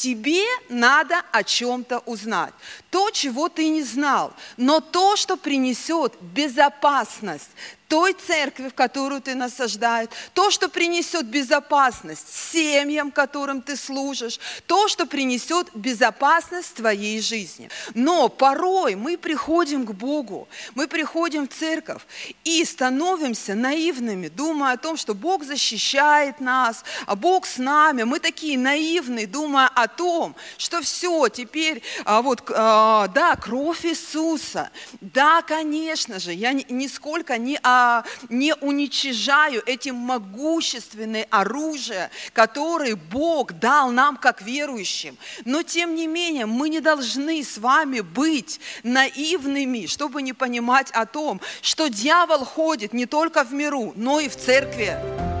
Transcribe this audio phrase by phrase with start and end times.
[0.00, 2.54] Тебе надо о чем-то узнать.
[2.88, 7.50] То, чего ты не знал, но то, что принесет безопасность
[7.90, 14.86] той церкви, в которую ты насаждаешь, то, что принесет безопасность семьям, которым ты служишь, то,
[14.86, 17.68] что принесет безопасность твоей жизни.
[17.94, 22.02] Но порой мы приходим к Богу, мы приходим в церковь
[22.44, 28.04] и становимся наивными, думая о том, что Бог защищает нас, а Бог с нами.
[28.04, 34.70] Мы такие наивные, думая о том, что все, теперь, а, вот, а, да, кровь Иисуса,
[35.00, 37.79] да, конечно же, я нисколько не о
[38.28, 45.16] не уничижаю эти могущественные оружия, которые Бог дал нам как верующим.
[45.44, 51.06] Но тем не менее, мы не должны с вами быть наивными, чтобы не понимать о
[51.06, 55.39] том, что дьявол ходит не только в миру, но и в церкви.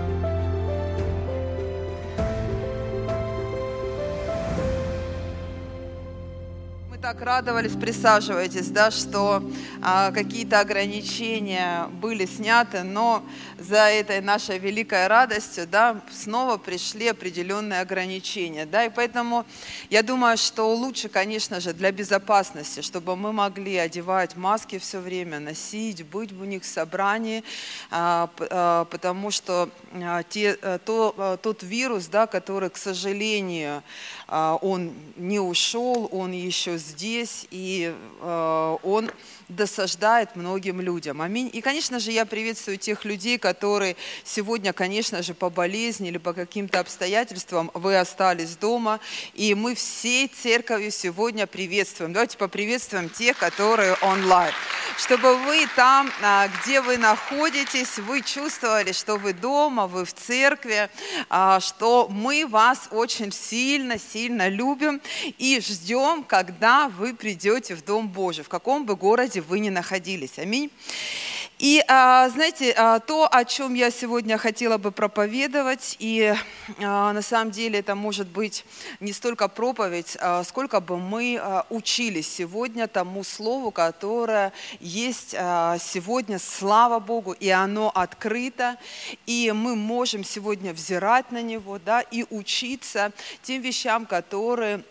[7.00, 9.42] Так радовались, присаживайтесь, да, что
[9.80, 13.24] а, какие-то ограничения были сняты, но
[13.58, 19.46] за этой нашей великой радостью, да, снова пришли определенные ограничения, да, и поэтому
[19.88, 25.40] я думаю, что лучше, конечно же, для безопасности, чтобы мы могли одевать маски все время,
[25.40, 27.42] носить, быть в них в собрании,
[27.90, 33.82] а, а, потому что а, те, а, то, а, тот вирус, да, который, к сожалению,
[34.30, 39.10] он не ушел, он еще здесь, и а, он
[39.50, 41.20] досаждает многим людям.
[41.20, 41.50] Аминь.
[41.52, 46.32] И, конечно же, я приветствую тех людей, которые сегодня, конечно же, по болезни или по
[46.32, 49.00] каким-то обстоятельствам вы остались дома.
[49.34, 52.12] И мы всей церковью сегодня приветствуем.
[52.12, 54.52] Давайте поприветствуем тех, которые онлайн.
[54.96, 60.88] Чтобы вы там, а, где вы находитесь, вы чувствовали, что вы дома, вы в церкви,
[61.28, 65.00] а, что мы вас очень сильно, сильно любим
[65.38, 69.70] и ждем, когда вы придете в Дом Божий, в каком бы городе месте вы не
[69.70, 70.38] находились.
[70.38, 70.70] Аминь.
[71.58, 76.34] И а, знаете, а, то, о чем я сегодня хотела бы проповедовать, и
[76.82, 78.64] а, на самом деле это может быть
[79.00, 87.32] не столько проповедь, сколько бы мы учились сегодня тому слову, которое есть сегодня, слава Богу,
[87.32, 88.76] и оно открыто,
[89.26, 93.12] и мы можем сегодня взирать на него, да, и учиться
[93.42, 94.82] тем вещам, которые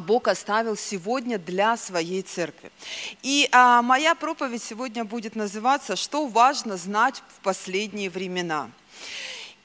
[0.00, 2.70] Бог оставил сегодня для своей церкви.
[3.22, 8.70] И а, моя проповедь сегодня будет называться «Что важно знать в последние времена».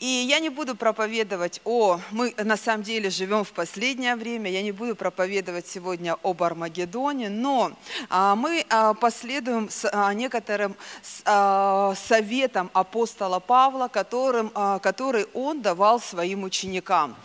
[0.01, 1.99] И я не буду проповедовать о...
[2.09, 7.29] Мы на самом деле живем в последнее время, я не буду проповедовать сегодня об Армагеддоне,
[7.29, 7.73] но
[8.09, 10.75] а, мы а, последуем с а, некоторым
[11.23, 14.49] советом апостола Павла, которым,
[14.81, 17.15] который он давал своим ученикам.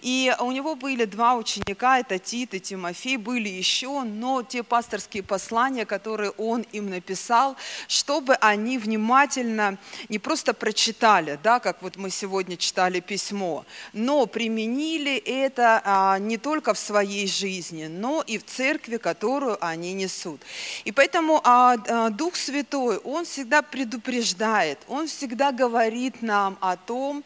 [0.00, 5.22] И у него были два ученика, это Тит и Тимофей, были еще, но те пасторские
[5.22, 7.56] послания, которые он им написал,
[7.88, 13.64] чтобы они внимательно не просто прочитали, да, как вот мы сегодня читали письмо,
[13.94, 19.94] но применили это а, не только в своей жизни, но и в церкви, которую они
[19.94, 20.40] несут.
[20.84, 27.24] И поэтому а, а, Дух Святой, Он всегда предупреждает, Он всегда говорит нам о том,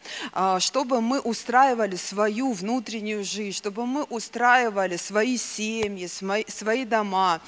[0.59, 6.07] чтобы мы устраивали свою внутреннюю жизнь, чтобы мы устраивали свои семьи,
[6.47, 7.41] свои, дома.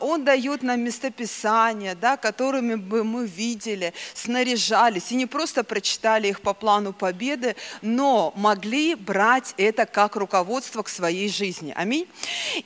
[0.00, 6.40] Он дает нам местописания, да, которыми бы мы видели, снаряжались, и не просто прочитали их
[6.40, 11.72] по плану, плану победы, но могли брать это как руководство к своей жизни.
[11.74, 12.06] Аминь.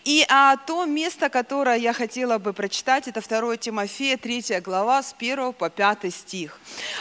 [0.05, 5.15] И а, то место, которое я хотела бы прочитать, это 2 Тимофея, 3 глава, с
[5.17, 6.59] 1 по 5 стих.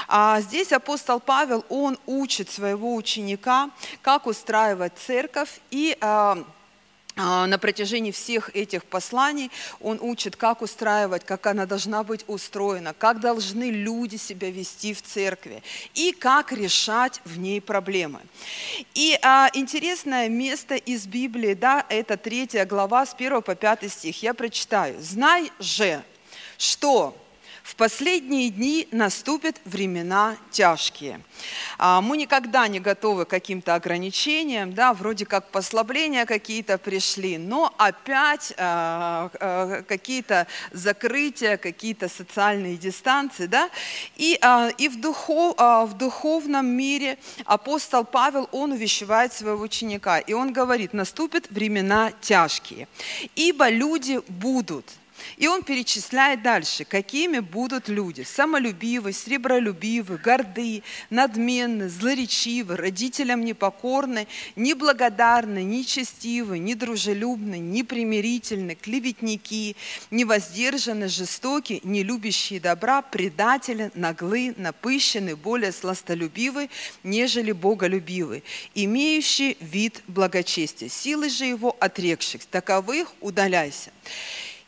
[0.08, 3.72] А, здесь апостол Павел, он учит своего ученика,
[4.04, 6.38] как устраивать церковь и а,
[7.20, 13.20] на протяжении всех этих посланий он учит, как устраивать, как она должна быть устроена, как
[13.20, 15.62] должны люди себя вести в церкви
[15.94, 18.22] и как решать в ней проблемы.
[18.94, 24.24] И а, интересное место из Библии, да, это третья глава с 1 по 5 стих.
[24.24, 25.02] Я прочитаю.
[25.02, 26.04] «Знай же,
[26.58, 27.16] что
[27.64, 31.22] в последние дни наступят времена тяжкие.
[31.78, 37.74] А, мы никогда не готовы к каким-то ограничениям, да, вроде как послабления какие-то пришли, но
[37.78, 43.46] опять а, а, какие-то закрытия, какие-то социальные дистанции.
[43.46, 43.70] Да?
[44.16, 44.40] И,
[44.78, 50.94] и в, духов, в духовном мире апостол Павел, он увещевает своего ученика, и он говорит,
[50.94, 52.88] наступят времена тяжкие,
[53.36, 54.86] ибо люди будут
[55.38, 58.22] И он перечисляет дальше, какими будут люди.
[58.22, 69.76] Самолюбивы, сребролюбивы, горды, надменны, злоречивы, родителям непокорны, неблагодарны, нечестивы, недружелюбны, непримирительны, клеветники,
[70.12, 76.70] невоздержаны, жестоки, не любящие добра, предатели, наглы, напыщены, более сластолюбивы,
[77.04, 78.44] нежели боголюбивы,
[78.76, 80.90] имеющие вид благочестия.
[80.90, 83.92] Силы же его отрекших, таковых удаляйся.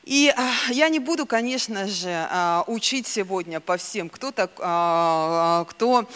[0.03, 5.65] И а, я не буду, конечно же, а, учить сегодня по всем, кто, так, а,
[5.69, 6.07] кто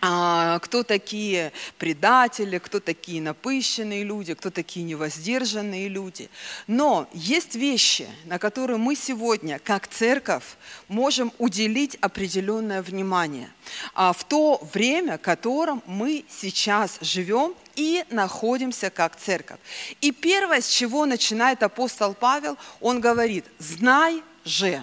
[0.00, 6.30] кто такие предатели, кто такие напыщенные люди, кто такие невоздержанные люди.
[6.66, 10.44] Но есть вещи, на которые мы сегодня, как церковь,
[10.88, 13.50] можем уделить определенное внимание.
[13.94, 19.58] В то время, в котором мы сейчас живем и находимся как церковь.
[20.00, 24.82] И первое, с чего начинает апостол Павел, он говорит, знай же.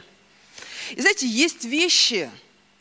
[0.92, 2.30] И знаете, есть вещи,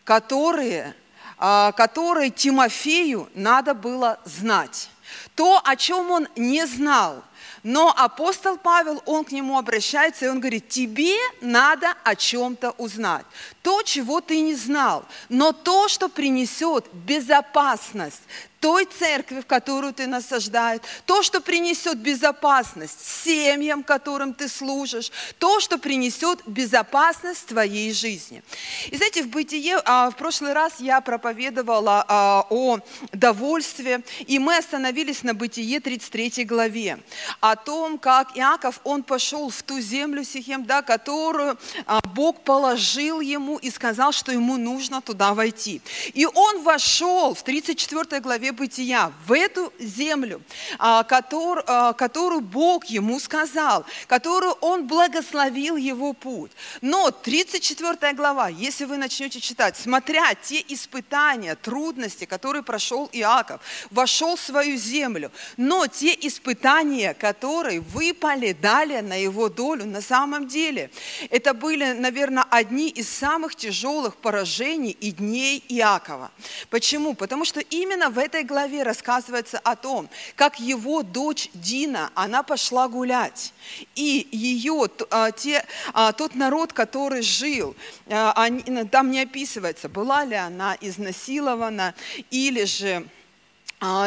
[0.05, 0.95] которые, а,
[1.39, 4.89] которые Тимофею надо было знать.
[5.35, 7.23] То, о чем он не знал.
[7.63, 13.27] Но апостол Павел, он к нему обращается, и он говорит, тебе надо о чем-то узнать.
[13.63, 18.23] То, чего ты не знал, но то, что принесет безопасность
[18.67, 25.61] той церкви, в которую ты насаждаешь, то, что принесет безопасность семьям, которым ты служишь, то,
[25.61, 28.43] что принесет безопасность твоей жизни.
[28.91, 32.81] И знаете, в бытие, а, в прошлый раз я проповедовала а, о
[33.13, 36.99] довольстве, и мы остановились на бытие 33 главе,
[37.41, 43.21] о том, как Иаков, он пошел в ту землю Сихем, да, которую а, Бог положил
[43.21, 45.81] ему и сказал, что ему нужно туда войти.
[46.15, 50.43] И он вошел в 34 главе главе бытия, в эту землю,
[50.79, 56.51] а, а, которую Бог ему сказал, которую он благословил его путь.
[56.81, 63.61] Но 34 глава, если вы начнете читать, смотря те испытания, трудности, которые прошел Иаков,
[63.91, 70.49] вошел в свою землю, но те испытания, которые выпали дали на его долю, на самом
[70.49, 70.91] деле,
[71.31, 76.31] это были, наверное, одни из самых тяжелых поражений и дней Иакова.
[76.71, 77.15] Почему?
[77.15, 82.43] Потому что именно в этой 10 главе рассказывается о том, как его дочь Дина, она
[82.43, 83.53] пошла гулять.
[83.95, 87.75] И ее, а, те, а, тот народ, который жил,
[88.09, 91.95] а, они, там не описывается, была ли она изнасилована
[92.31, 93.07] или же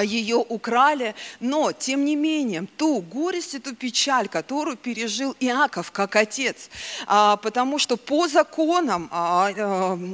[0.04, 6.16] ее украли, но, тем не менее, ту горесть и ту печаль, которую пережил Иаков как
[6.16, 6.70] отец,
[7.06, 9.10] потому что по законам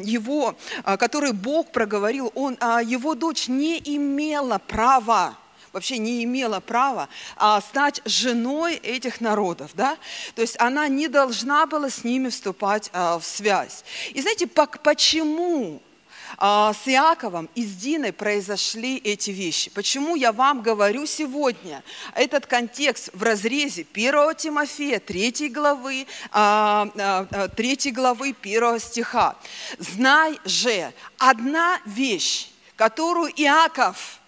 [0.04, 2.56] его, который Бог проговорил, он,
[2.86, 5.38] его дочь не имела права
[5.76, 9.98] вообще не имела права а, стать женой этих народов, да?
[10.34, 13.84] То есть она не должна была с ними вступать а, в связь.
[14.14, 15.95] И знаете, по, почему а,
[16.38, 19.70] с Иаковом и с Диной произошли эти вещи.
[19.72, 21.84] Почему я вам говорю сегодня
[22.14, 29.36] этот контекст в разрезе 1 Тимофея 3 главы, 3 а, а, главы 1 стиха.
[29.78, 34.20] «Знай же, одна вещь, которую Иаков,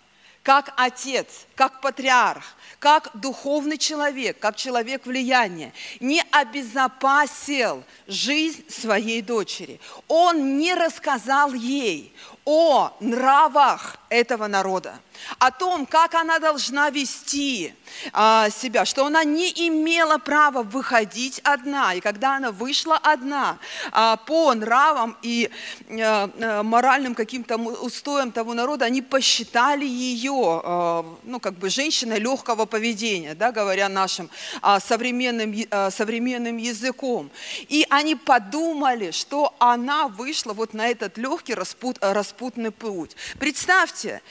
[0.43, 2.43] как отец, как патриарх,
[2.79, 9.79] как духовный человек, как человек влияния, не обезопасил жизнь своей дочери.
[10.07, 12.13] Он не рассказал ей
[12.47, 14.99] о нравах этого народа,
[15.37, 17.73] о том, как она должна вести
[18.13, 21.93] а, себя, что она не имела права выходить одна.
[21.93, 23.57] И когда она вышла одна
[23.91, 25.51] а, по нравам и
[25.89, 32.19] а, а, моральным каким-то устоям того народа, они посчитали ее, а, ну, как бы женщиной
[32.19, 34.29] легкого поведения, да, говоря нашим
[34.61, 37.29] а, современным, а, современным языком.
[37.67, 43.15] И они подумали, что она вышла вот на этот легкий распут, распут распутный путь.
[43.39, 44.21] Представьте,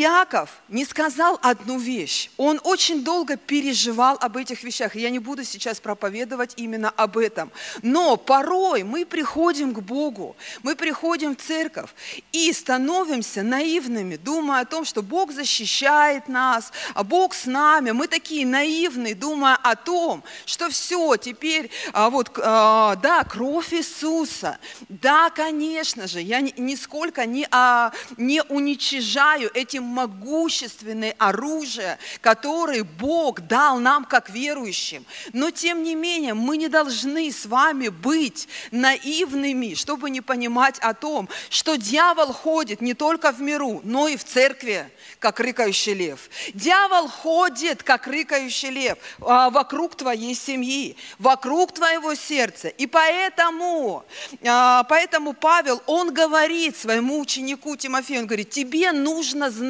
[0.00, 2.30] Иаков не сказал одну вещь.
[2.36, 4.96] Он очень долго переживал об этих вещах.
[4.96, 7.50] Я не буду сейчас проповедовать именно об этом.
[7.82, 11.90] Но порой мы приходим к Богу, мы приходим в церковь
[12.32, 17.90] и становимся наивными, думая о том, что Бог защищает нас, а Бог с нами.
[17.90, 24.58] Мы такие наивные, думая о том, что все, теперь а, вот, а, да, кровь Иисуса.
[24.88, 33.78] Да, конечно же, я нисколько не, а, не уничижаю эти могущественное оружие, которое Бог дал
[33.78, 35.04] нам как верующим.
[35.32, 40.94] Но тем не менее, мы не должны с вами быть наивными, чтобы не понимать о
[40.94, 46.30] том, что дьявол ходит не только в миру, но и в церкви, как рыкающий лев.
[46.54, 52.68] Дьявол ходит, как рыкающий лев, а, вокруг твоей семьи, вокруг твоего сердца.
[52.68, 54.04] И поэтому,
[54.46, 59.69] а, поэтому Павел, он говорит своему ученику Тимофею, он говорит, тебе нужно знать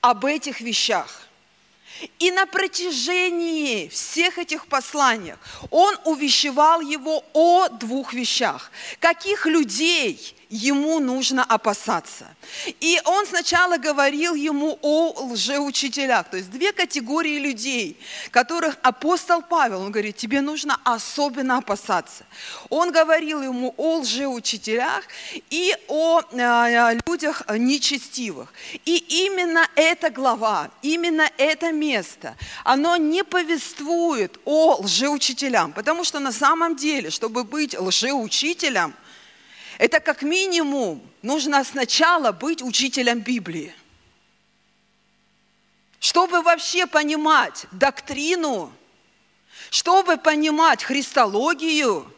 [0.00, 1.26] об этих вещах.
[2.18, 5.34] И на протяжении всех этих посланий
[5.70, 8.70] он увещевал его о двух вещах.
[9.00, 12.26] Каких людей ему нужно опасаться.
[12.80, 17.98] И он сначала говорил ему о лжеучителях, то есть две категории людей,
[18.30, 22.24] которых апостол Павел, он говорит, тебе нужно особенно опасаться.
[22.68, 25.04] Он говорил ему о лжеучителях
[25.50, 28.52] и о э, людях нечестивых.
[28.84, 36.32] И именно эта глава, именно это место, оно не повествует о лжеучителям, потому что на
[36.32, 38.94] самом деле, чтобы быть лжеучителем–
[39.78, 43.74] это как минимум нужно сначала быть учителем Библии.
[46.00, 48.72] Чтобы вообще понимать доктрину,
[49.70, 52.10] чтобы понимать христологию,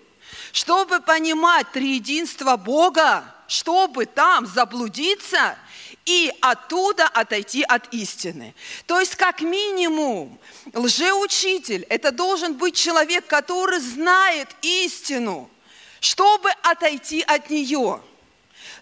[0.53, 5.57] чтобы понимать триединство Бога, чтобы там заблудиться
[6.05, 8.55] и оттуда отойти от истины.
[8.87, 10.39] То есть, как минимум,
[10.75, 15.51] лжеучитель– это должен быть человек, который знает истину–
[16.01, 18.01] чтобы отойти от нее,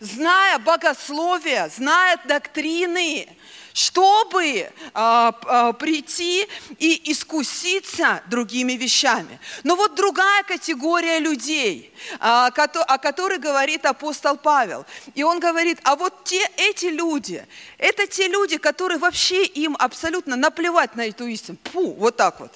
[0.01, 3.29] зная богословие, зная доктрины,
[3.77, 9.39] чтобы а, а, прийти и искуситься другими вещами.
[9.65, 14.87] Но вот другая категория людей, а, о которой говорит апостол Павел.
[15.15, 17.47] И он говорит, а вот те, эти люди,
[17.77, 21.59] это те люди, которые вообще им абсолютно наплевать на эту истину.
[21.65, 22.53] Фу, вот так вот.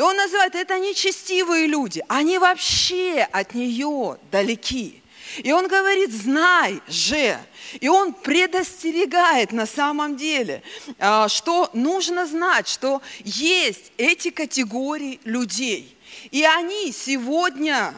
[0.00, 2.02] И он называет это нечестивые люди.
[2.08, 5.02] Они вообще от нее далеки.
[5.36, 7.38] И он говорит, знай же.
[7.80, 10.62] И он предостерегает на самом деле,
[10.98, 15.94] а, что нужно знать, что есть эти категории людей.
[16.30, 17.92] И они сегодня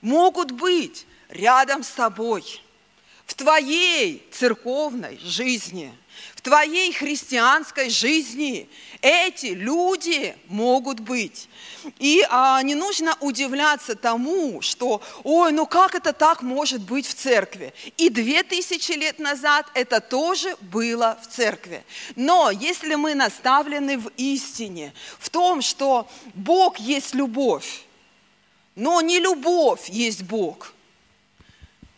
[0.00, 2.62] могут быть рядом с тобой,
[3.26, 5.92] в твоей церковной жизни–
[6.42, 8.68] твоей христианской жизни
[9.00, 11.48] эти люди могут быть.
[11.98, 17.14] И а, не нужно удивляться тому, что, ой, ну как это так может быть в
[17.14, 17.72] церкви?
[17.96, 21.84] И две тысячи лет назад это тоже было в церкви.
[22.16, 27.82] Но если мы наставлены в истине, в том, что Бог есть любовь,
[28.74, 30.74] но не любовь есть Бог–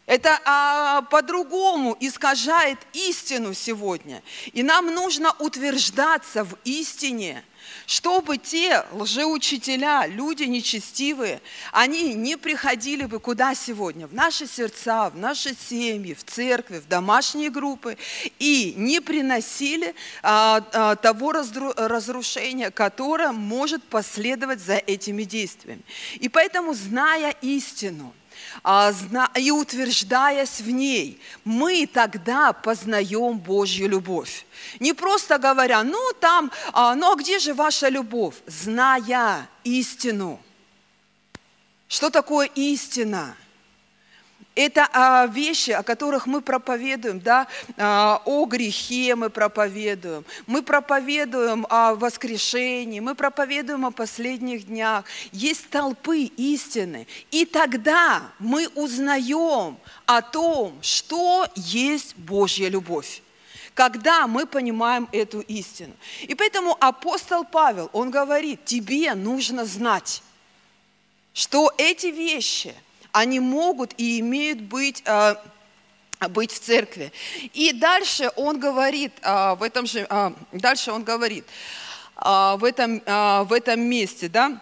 [0.07, 4.23] это а, по-другому искажает истину сегодня.
[4.53, 7.43] И нам нужно утверждаться в истине,
[7.87, 11.41] чтобы те лжеучителя, люди нечестивые,
[11.73, 14.07] они не приходили бы куда сегодня?
[14.07, 17.97] В наши сердца, в наши семьи, в церкви, в домашние группы
[18.39, 25.83] и не приносили а, а, того разрушения, которое может последовать за этими действиями.
[26.21, 28.13] И поэтому, зная истину,
[28.65, 34.47] и утверждаясь в ней, мы тогда познаем Божью любовь.
[34.81, 38.37] Не просто говоря, ну там, а, ну а где же ваша любовь?
[38.47, 40.41] Зная истину.
[41.89, 43.37] Что такое истина?
[44.55, 51.67] Это а, вещи, о которых мы проповедуем, да, а, о грехе мы проповедуем, мы проповедуем
[51.69, 55.07] о воскрешении, мы проповедуем о последних днях.
[55.33, 57.09] Есть толпы истины.
[57.33, 63.23] И тогда мы узнаем о том, что есть Божья любовь
[63.77, 65.93] когда мы понимаем эту истину.
[66.23, 70.23] И поэтому апостол Павел, он говорит, тебе нужно знать,
[71.33, 72.73] что эти вещи–
[73.15, 75.41] они могут и имеют быть а,
[76.31, 77.13] быть в церкви.
[77.53, 81.45] И дальше он говорит, а, в этом же, а, дальше он говорит,
[82.17, 84.61] в этом, в этом месте, да,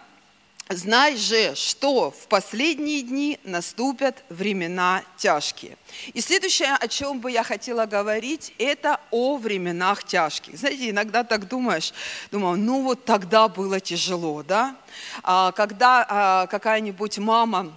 [0.69, 5.77] Знай же, что в последние дни наступят времена тяжкие.
[6.13, 10.57] И следующее, о чем бы я хотела говорить, это о временах тяжких.
[10.57, 11.93] Знаете, иногда так думаешь,
[12.31, 14.75] думаю, ну вот тогда было тяжело, да?
[15.21, 17.71] Когда какая-нибудь мама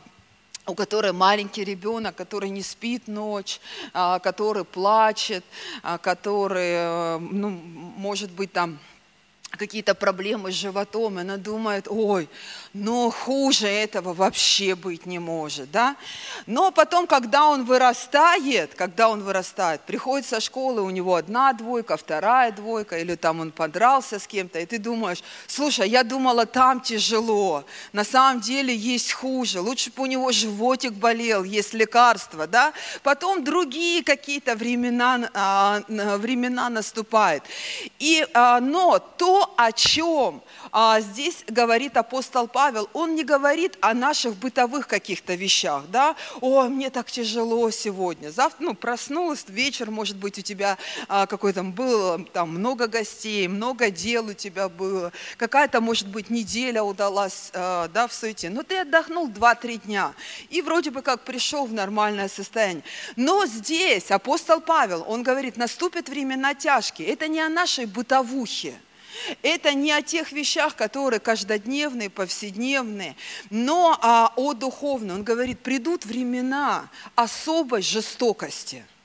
[0.67, 3.61] у которой маленький ребенок, который не спит ночь,
[3.95, 5.45] а, который плачет,
[5.83, 8.79] а, который, э, ну, может быть, там
[9.57, 12.29] какие-то проблемы с животом, и она думает, ой,
[12.73, 15.97] но хуже этого вообще быть не может, да?
[16.47, 21.97] Но потом, когда он вырастает, когда он вырастает, приходит со школы, у него одна двойка,
[21.97, 26.81] вторая двойка, или там он подрался с кем-то, и ты думаешь, слушай, я думала, там
[26.81, 32.73] тяжело, на самом деле есть хуже, лучше бы у него животик болел, есть лекарства, да?
[33.03, 37.45] Потом другие какие-то времена, а, времена наступают.
[37.99, 43.95] И, а, но то, о чем а, здесь говорит апостол Павел, он не говорит о
[43.95, 50.17] наших бытовых каких-то вещах, да, о, мне так тяжело сегодня, завтра, ну, проснулась, вечер, может
[50.17, 50.77] быть, у тебя
[51.09, 56.83] а, какой-то было, там, много гостей, много дел у тебя было, какая-то, может быть, неделя
[56.83, 60.13] удалась, а, да, в суете, но ты отдохнул 2-3 дня,
[60.51, 62.85] и вроде бы как пришел в нормальное состояние.
[63.17, 68.75] Но здесь апостол Павел, он говорит, наступят времена тяжкие, это не о нашей бытовухе,
[69.43, 73.17] это не о тех вещах, которые каждодневные, повседневные,
[73.51, 75.19] но а, о духовном.
[75.19, 78.85] Он говорит, придут времена особой жестокости–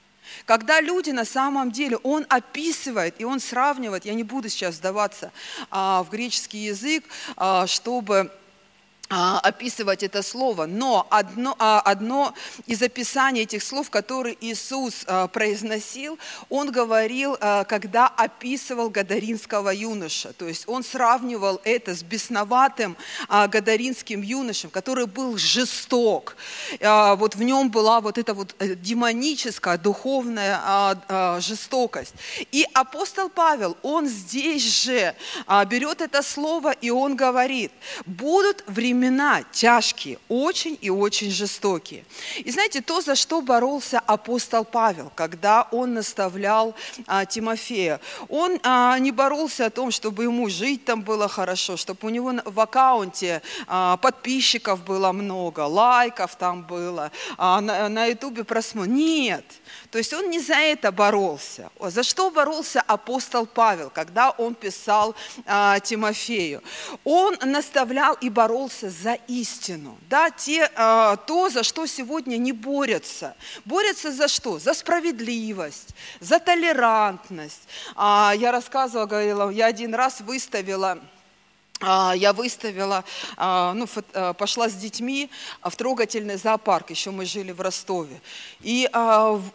[0.46, 5.32] когда люди на самом деле, он описывает и он сравнивает, я не буду сейчас сдаваться
[5.70, 7.06] а, в греческий язык,
[7.38, 8.32] а, чтобы
[9.12, 12.34] описывать это слово, но одно, а, одно
[12.66, 16.18] из описаний этих слов, которые Иисус а, произносил,
[16.50, 17.38] он говорил,
[17.68, 22.96] когда описывал гадаринского юноша, то есть он сравнивал это с бесноватым
[23.30, 26.36] гадаринским юношем, который был жесток,
[26.80, 32.14] вот в нем была вот эта вот э, демоническая, духовная жестокость.
[32.52, 35.16] И апостол Павел, он здесь же
[35.68, 37.72] берет это слово и он говорит,
[38.06, 42.06] будут времена, времена тяжкие, очень и очень жестокие.
[42.38, 46.76] И знаете, то, за что боролся апостол Павел, когда он наставлял
[47.08, 52.00] а, Тимофея, он а, не боролся о том, чтобы ему жить там было хорошо, чтобы
[52.04, 58.92] у него в аккаунте а, подписчиков было много, лайков там было, а, на ютубе просмотр.
[58.92, 59.46] Нет,
[59.90, 61.70] то есть он не за это боролся.
[61.80, 66.62] За что боролся апостол Павел, когда он писал а, Тимофею?
[67.04, 69.98] Он наставлял и боролся за истину.
[70.10, 73.36] Да, те, а, то, за что сегодня не борются.
[73.66, 74.60] Борются за что?
[74.60, 77.62] За справедливость, за толерантность.
[77.96, 81.00] А, я рассказывала, говорила, я один раз выставила
[81.82, 83.04] я выставила,
[83.38, 85.30] а, ну, а, пошла с детьми
[85.64, 88.22] в трогательный зоопарк, еще мы жили в Ростове.
[88.62, 88.90] И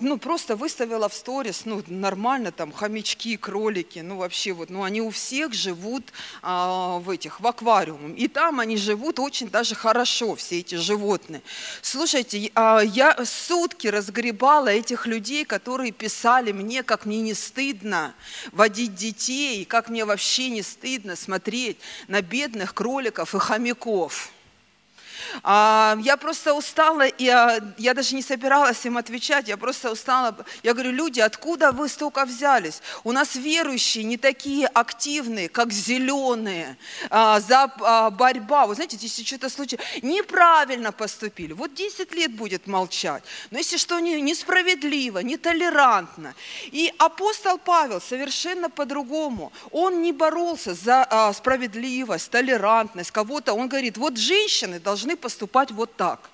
[0.00, 5.00] ну, просто выставила в сторис, ну, нормально, там, хомячки, кролики, ну, вообще вот, ну, они
[5.00, 6.04] у всех живут
[6.42, 8.14] в этих, в аквариуме.
[8.16, 11.42] И там они живут очень даже хорошо, все эти животные.
[11.82, 18.14] Слушайте, я сутки разгребала этих людей, которые писали мне, как мне не стыдно
[18.52, 24.30] водить детей, как мне вообще не стыдно смотреть на на бедных кроликов и хомяков.
[25.42, 30.34] А, я просто устала, и я, я даже не собиралась им отвечать, я просто устала.
[30.62, 32.80] Я говорю, люди, откуда вы столько взялись?
[33.04, 36.76] У нас верующие не такие активные, как зеленые,
[37.10, 38.66] а, за а, борьба.
[38.66, 43.22] Вы знаете, если что-то случилось, неправильно поступили, вот 10 лет будет молчать.
[43.50, 46.34] Но если что не, несправедливо, нетолерантно.
[46.66, 49.52] И апостол Павел совершенно по-другому.
[49.70, 53.52] Он не боролся за а, справедливость, толерантность кого-то.
[53.54, 56.30] Он говорит, вот женщины должны поступать вот так.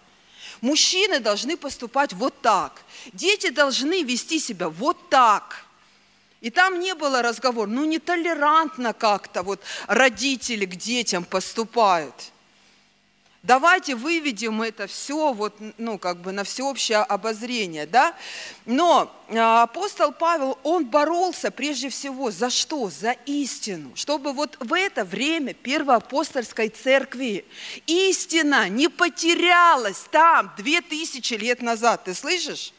[0.60, 2.82] Мужчины должны поступать вот так.
[3.12, 5.64] Дети должны вести себя вот так.
[6.40, 12.31] И там не было разговора, ну нетолерантно как-то вот родители к детям поступают.
[13.42, 18.14] Давайте выведем это все вот, ну, как бы на всеобщее обозрение, да?
[18.66, 22.88] Но а, апостол Павел, он боролся прежде всего за что?
[22.88, 23.90] За истину.
[23.96, 27.44] Чтобы вот в это время первоапостольской церкви
[27.88, 32.04] истина не потерялась там две тысячи лет назад.
[32.04, 32.72] Ты слышишь?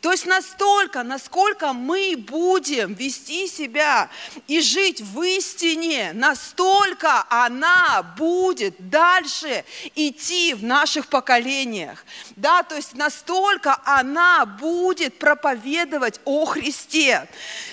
[0.00, 4.08] То есть настолько, насколько мы будем вести себя
[4.46, 12.04] и жить в истине, настолько она будет дальше идти в наших поколениях.
[12.36, 17.28] Да, то есть настолько она будет проповедовать о Христе.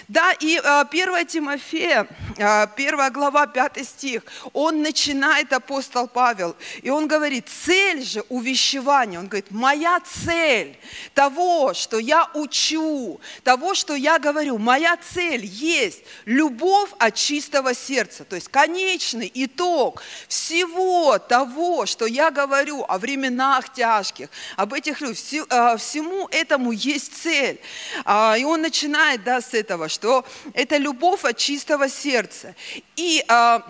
[0.08, 2.08] Да, и 1 а, Тимофея,
[2.38, 4.22] 1 а, глава, 5 стих,
[4.54, 10.78] он начинает, апостол Павел, и он говорит, цель же увещевания, он говорит, моя цель
[11.14, 14.58] того, что я я учу, того, что я говорю.
[14.58, 18.24] Моя цель есть любовь от чистого сердца.
[18.24, 25.18] То есть конечный итог всего того, что я говорю о временах тяжких, об этих людях,
[25.50, 27.60] а, всему этому есть цель.
[28.06, 32.56] А, и он начинает да, с этого, что это любовь от чистого сердца.
[32.96, 33.62] И а,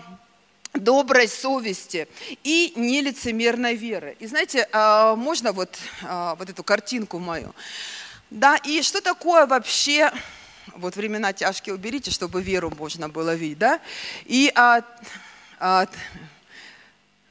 [0.74, 2.06] доброй совести
[2.44, 4.16] и нелицемерной веры.
[4.20, 4.68] И знаете,
[5.16, 7.54] можно вот, вот эту картинку мою?
[8.30, 10.10] Да, и что такое вообще,
[10.74, 13.80] вот времена тяжкие уберите, чтобы веру можно было видеть, да?
[14.24, 14.82] И а,
[15.60, 15.86] а,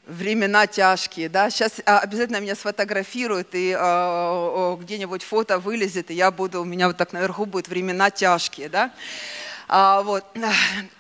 [0.05, 6.31] времена тяжкие, да, сейчас а, обязательно меня сфотографируют, и а, где-нибудь фото вылезет, и я
[6.31, 8.91] буду, у меня вот так наверху будет времена тяжкие, да.
[9.67, 10.23] А, вот.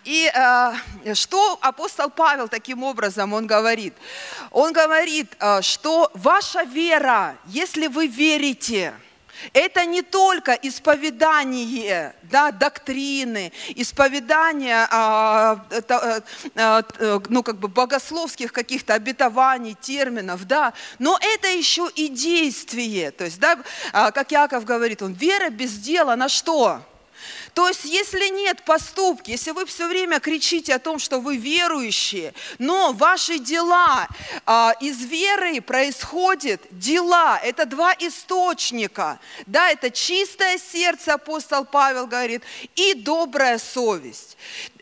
[0.03, 0.75] И а,
[1.13, 3.93] что апостол Павел таким образом, он говорит?
[4.51, 8.93] Он говорит, а, что ваша вера, если вы верите,
[9.53, 16.21] это не только исповедание да, доктрины, исповедание а, а,
[16.55, 16.83] а,
[17.29, 23.11] ну, как бы богословских каких-то обетований, терминов, да, но это еще и действие.
[23.11, 23.59] То есть, да,
[23.93, 26.81] а, как Яков говорит, он вера без дела на что?
[27.55, 32.33] То есть, если нет поступки, если вы все время кричите о том, что вы верующие,
[32.59, 34.09] но ваши дела,
[34.45, 42.43] а, из веры происходят дела, это два источника, да, это чистое сердце, апостол Павел говорит,
[42.75, 44.35] и добрая совесть.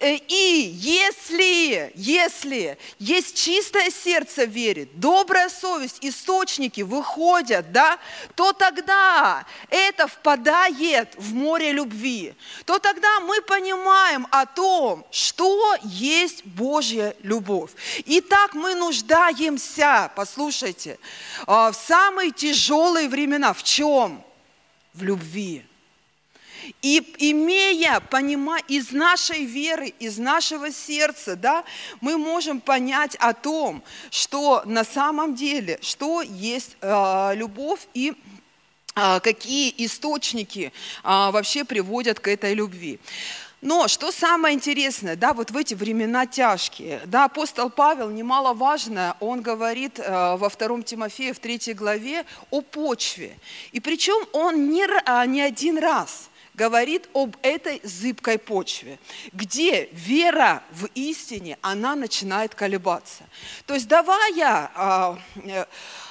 [0.03, 7.97] Э, и если, если есть чистое сердце верит, добрая совесть, источники выходят, да,
[8.35, 12.35] то тогда это впадает в море любви
[12.65, 17.71] то тогда мы понимаем о том, что есть Божья любовь.
[18.05, 20.99] И так мы нуждаемся, послушайте,
[21.45, 23.53] а, в самые тяжелые времена.
[23.53, 24.23] В чем?
[24.93, 25.65] В любви.
[26.81, 31.63] И имея, понимая из нашей веры, из нашего сердца, да,
[32.01, 38.13] мы можем понять о том, что на самом деле, что есть э, любовь и
[38.95, 40.71] а, какие источники
[41.03, 42.99] а, вообще приводят к этой любви.
[43.63, 49.41] Но что самое интересное, да, вот в эти времена тяжкие, да, апостол Павел, немаловажно, он
[49.41, 53.37] говорит э, во втором Тимофея, в третьей главе о почве.
[53.71, 58.99] И причем он не, а, не один раз говорит об этой зыбкой почве,
[59.31, 63.23] где вера в истине, она начинает колебаться.
[63.65, 65.19] То есть давая а,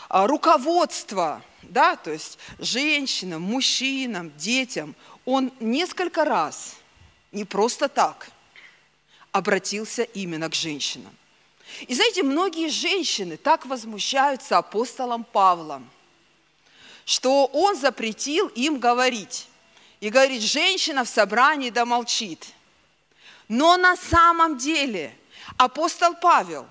[0.09, 6.77] а, руководство да, то есть женщинам, мужчинам, детям, он несколько раз,
[7.31, 8.31] не просто так,
[9.31, 11.15] обратился именно к женщинам.
[11.87, 15.89] И знаете, многие женщины так возмущаются апостолом Павлом,
[17.07, 19.49] что он запретил им говорить.
[20.03, 22.45] И говорит, женщина в собрании да молчит.
[23.47, 25.17] Но на самом деле
[25.57, 26.67] апостол Павел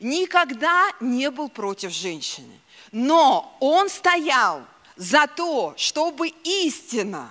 [0.00, 2.58] никогда не был против женщины.
[2.90, 4.64] Но он стоял
[4.96, 7.30] за то, чтобы истина,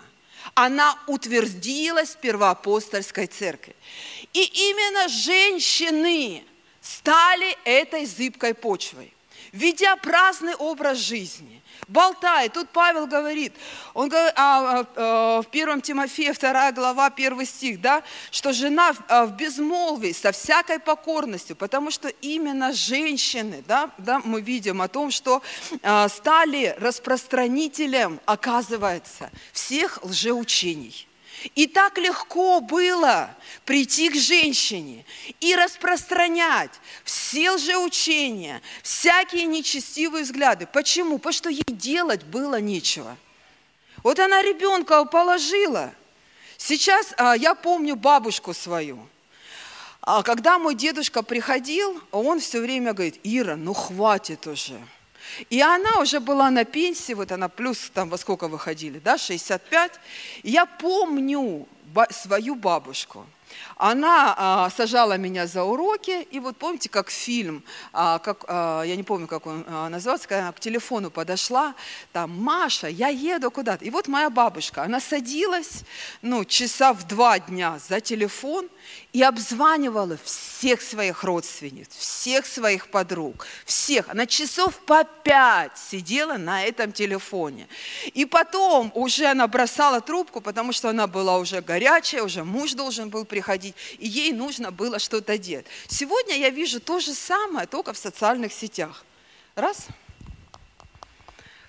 [0.53, 3.75] она утвердилась в первоапостольской церкви.
[4.31, 6.45] И именно женщины
[6.79, 9.11] стали этой зыбкой почвой,
[9.55, 12.53] ведя праздный образ жизни, болтает.
[12.53, 13.53] Тут Павел говорит,
[13.93, 18.93] он говорит а, а, а, в 1 Тимофея 2 глава 1 стих, да, что жена
[18.93, 24.81] в, а, в безмолвии, со всякой покорностью, потому что именно женщины, да, да, мы видим
[24.81, 25.41] о том, что
[25.81, 31.07] а, стали распространителем, оказывается, всех лжеучений.
[31.53, 35.05] И так легко было прийти к женщине
[35.39, 36.71] и распространять
[37.03, 40.65] все лжеучения, всякие нечестивые взгляды.
[40.65, 41.17] Почему?
[41.17, 43.15] Потому что ей делать было нечего.
[44.01, 45.93] Вот она ребенка положила.
[46.57, 49.07] Сейчас а, я помню бабушку свою.
[50.01, 54.79] А когда мой дедушка приходил, он все время говорит, Ира, ну хватит уже.
[55.49, 59.91] И она уже была на пенсии, вот она плюс там во сколько выходили, да, 65.
[60.43, 61.67] И я помню
[62.11, 63.25] свою бабушку.
[63.77, 68.95] Она а, сажала меня за уроки, и вот помните, как фильм, а, как, а, я
[68.95, 71.75] не помню, как он а, назывался, когда она к телефону подошла,
[72.13, 73.83] там, Маша, я еду куда-то.
[73.83, 75.83] И вот моя бабушка, она садилась,
[76.21, 78.69] ну, часа в два дня за телефон
[79.13, 84.09] и обзванивала всех своих родственниц, всех своих подруг, всех.
[84.09, 87.67] Она часов по пять сидела на этом телефоне.
[88.13, 93.09] И потом уже она бросала трубку, потому что она была уже горячая, уже муж должен
[93.09, 95.65] был приходить, и ей нужно было что-то делать.
[95.87, 99.05] Сегодня я вижу то же самое, только в социальных сетях.
[99.55, 99.87] Раз.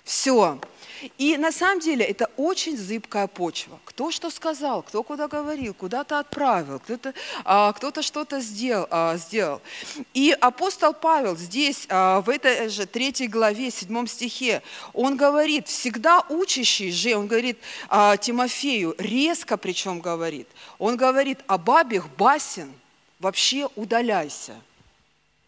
[0.05, 0.61] Все.
[1.19, 3.79] И на самом деле это очень зыбкая почва.
[3.85, 9.61] Кто что сказал, кто куда говорил, куда-то отправил, кто-то а, кто что-то сделал, а, сделал.
[10.15, 16.23] И апостол Павел здесь, а, в этой же третьей главе, седьмом стихе, он говорит, всегда
[16.29, 22.73] учащий же, он говорит а, Тимофею, резко причем говорит, он говорит о бабих басен,
[23.19, 24.55] вообще удаляйся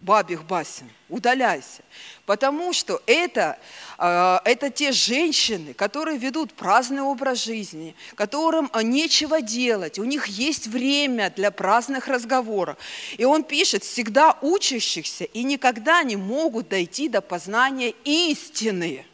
[0.00, 1.82] бабих басен, удаляйся.
[2.24, 3.58] Потому что это,
[3.96, 10.66] а, это те женщины, которые ведут праздный образ жизни, которым нечего делать, у них есть
[10.68, 12.76] время для праздных разговоров.
[13.16, 19.04] И он пишет, всегда учащихся и никогда не могут дойти до познания истины.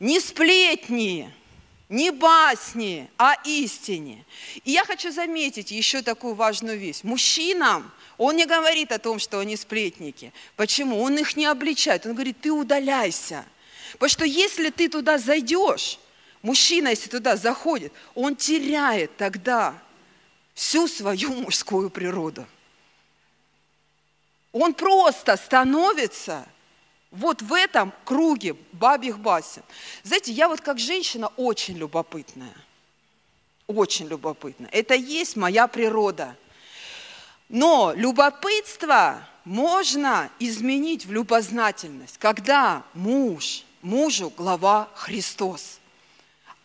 [0.00, 1.34] Не сплетни,
[1.88, 4.24] не басни, а истине.
[4.64, 7.00] И я хочу заметить еще такую важную вещь.
[7.02, 10.32] Мужчинам он не говорит о том, что они сплетники.
[10.56, 11.00] Почему?
[11.00, 12.04] Он их не обличает.
[12.04, 13.46] Он говорит, ты удаляйся.
[13.92, 16.00] Потому что если ты туда зайдешь,
[16.42, 19.80] мужчина, если туда заходит, он теряет тогда
[20.52, 22.44] всю свою мужскую природу.
[24.50, 26.44] Он просто становится
[27.12, 29.62] вот в этом круге бабьих басен.
[30.02, 32.54] Знаете, я вот как женщина очень любопытная.
[33.68, 34.68] Очень любопытная.
[34.72, 36.36] Это есть моя природа–
[37.48, 45.78] но любопытство можно изменить в любознательность, когда муж, мужу глава Христос,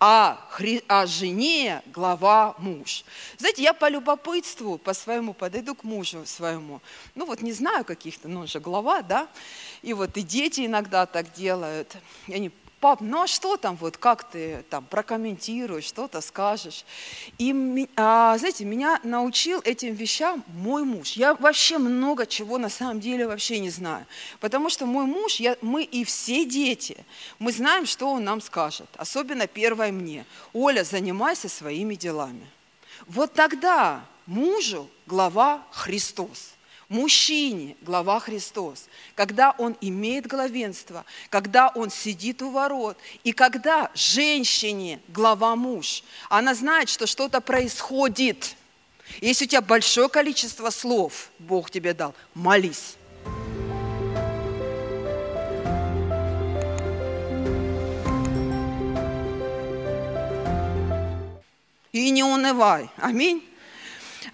[0.05, 3.05] а, хри, а жене глава муж.
[3.37, 6.81] Знаете, я по любопытству, по своему подойду к мужу своему.
[7.15, 9.29] Ну вот не знаю каких-то, ну он же глава, да?
[9.81, 11.95] И вот и дети иногда так делают.
[12.27, 12.51] И они
[12.83, 16.83] пап, ну а что там, вот как ты там прокомментируешь, что-то скажешь.
[17.37, 21.13] И, а, знаете, меня научил этим вещам мой муж.
[21.13, 24.05] Я вообще много чего на самом деле вообще не знаю.
[24.41, 26.97] Потому что мой муж, я, мы и все дети,
[27.39, 28.89] мы знаем, что он нам скажет.
[28.97, 30.25] Особенно первое мне.
[30.51, 32.45] Оля, занимайся своими делами.
[33.07, 36.52] Вот тогда мужу глава Христос
[36.93, 45.01] мужчине глава Христос, когда он имеет главенство, когда он сидит у ворот, и когда женщине
[45.09, 48.55] глава муж, она знает, что что-то происходит.
[49.19, 52.95] Если у тебя большое количество слов Бог тебе дал, молись.
[61.91, 62.89] И не унывай.
[62.97, 63.43] Аминь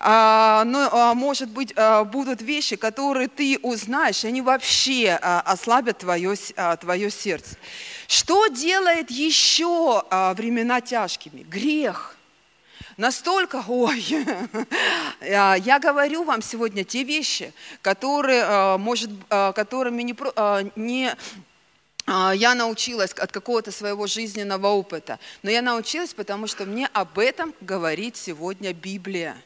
[0.02, 6.36] но, а, может быть, а, будут вещи, которые ты узнаешь, они вообще а, ослабят твое,
[6.56, 7.58] а, твое сердце.
[8.08, 11.44] Что делает еще а, времена тяжкими?
[11.44, 12.16] Грех.
[12.96, 14.06] Настолько, ой,
[15.22, 20.16] а, я говорю вам сегодня те вещи, которые, а, может, а, которыми не,
[20.76, 21.16] не
[22.08, 25.20] я научилась от какого-то своего жизненного опыта.
[25.44, 29.38] Но я научилась, потому что мне об этом говорит сегодня Библия.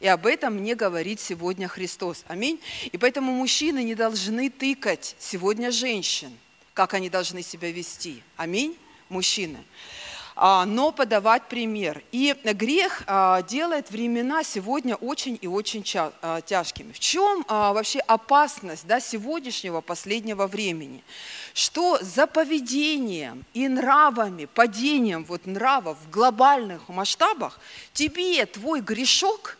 [0.00, 2.24] И об этом мне говорит сегодня Христос.
[2.28, 2.60] Аминь.
[2.92, 6.30] И поэтому мужчины не должны тыкать сегодня женщин,
[6.74, 8.22] как они должны себя вести.
[8.36, 8.76] Аминь.
[9.08, 9.58] Мужчины
[10.42, 12.02] а, но подавать пример.
[12.12, 16.92] И грех а, делает времена сегодня очень и очень а, тяжкими.
[16.92, 21.04] В чем вообще опасность да, сегодняшнего последнего времени?
[21.52, 27.60] Что за поведением и нравами, падением вот нравов в глобальных масштабах
[27.92, 29.58] тебе твой грешок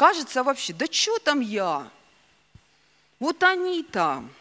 [0.00, 1.86] кажется вообще, да что там я?
[3.18, 4.32] Вот они там.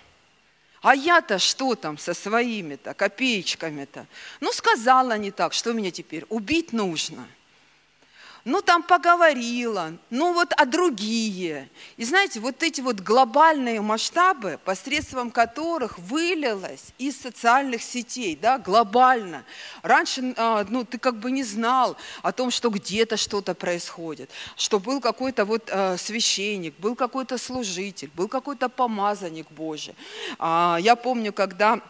[0.81, 4.07] А я-то что там со своими-то копеечками-то?
[4.39, 6.25] Ну, сказала не так, что мне теперь?
[6.29, 7.27] Убить нужно–
[8.45, 11.69] ну там поговорила, ну вот а другие.
[11.97, 19.43] И знаете, вот эти вот глобальные масштабы, посредством которых вылилось из социальных сетей, да, глобально.
[19.83, 24.79] Раньше, а, ну, ты как бы не знал о том, что где-то что-то происходит, что
[24.79, 29.95] был какой-то вот а, священник, был какой-то служитель, был какой-то помазанник Божий.
[30.37, 31.81] А, я помню, когда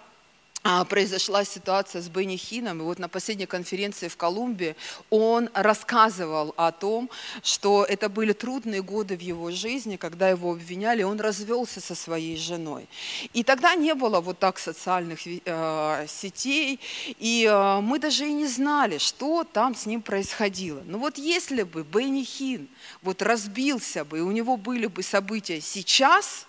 [0.89, 4.75] произошла ситуация с Бенни Хином, и вот на последней конференции в Колумбии
[5.09, 7.09] он рассказывал о том,
[7.43, 12.37] что это были трудные годы в его жизни, когда его обвиняли, он развелся со своей
[12.37, 12.87] женой.
[13.33, 16.79] И тогда не было вот так социальных э, сетей,
[17.19, 20.81] и э, мы даже и не знали, что там с ним происходило.
[20.85, 22.67] Но вот если бы Бенни Хин
[23.01, 26.45] вот разбился бы, и у него были бы события сейчас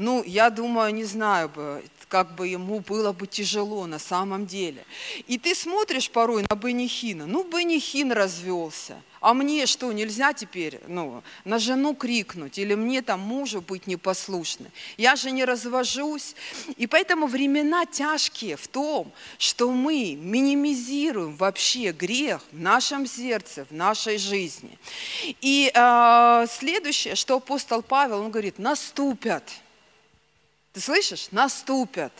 [0.00, 4.82] ну, я думаю, не знаю бы, как бы ему было бы тяжело на самом деле.
[5.28, 11.22] И ты смотришь порой на Бенихина, ну, Бенихин развелся, А мне что, нельзя теперь ну,
[11.44, 14.72] на жену крикнуть или мне там мужу быть непослушным?
[14.96, 16.34] Я же не развожусь.
[16.78, 23.74] И поэтому времена тяжкие в том, что мы минимизируем вообще грех в нашем сердце, в
[23.74, 24.78] нашей жизни.
[25.42, 29.44] И э, следующее, что апостол Павел, он говорит, наступят.
[30.72, 31.28] Ты слышишь?
[31.32, 32.12] Наступят.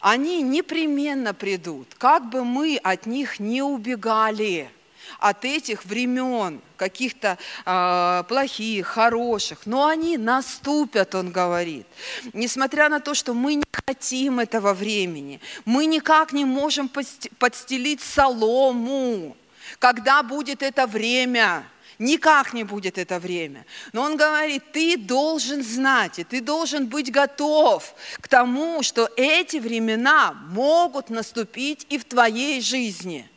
[0.00, 4.70] Они непременно придут, как бы мы от них не убегали
[5.18, 11.86] от этих времен, каких-то э, плохих, хороших, но они наступят, он говорит.
[12.32, 16.90] Несмотря на то, что мы не хотим этого времени, мы никак не можем
[17.38, 19.36] подстелить солому,
[19.78, 21.64] когда будет это время.
[21.98, 23.66] Никак не будет это время.
[23.92, 29.58] Но он говорит, ты должен знать, и ты должен быть готов к тому, что эти
[29.58, 33.28] времена могут наступить и в твоей жизни.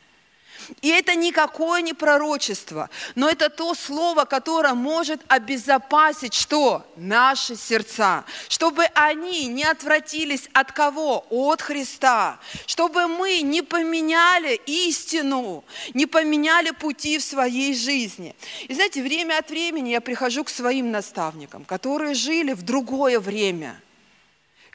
[0.81, 6.85] И это никакое не пророчество, но это то слово, которое может обезопасить что?
[6.95, 8.25] Наши сердца.
[8.49, 11.25] Чтобы они не отвратились от кого?
[11.29, 12.39] От Христа.
[12.65, 18.35] Чтобы мы не поменяли истину, не поменяли пути в своей жизни.
[18.67, 23.79] И знаете, время от времени я прихожу к своим наставникам, которые жили в другое время,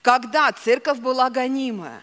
[0.02, 2.02] когда церковь была гонимая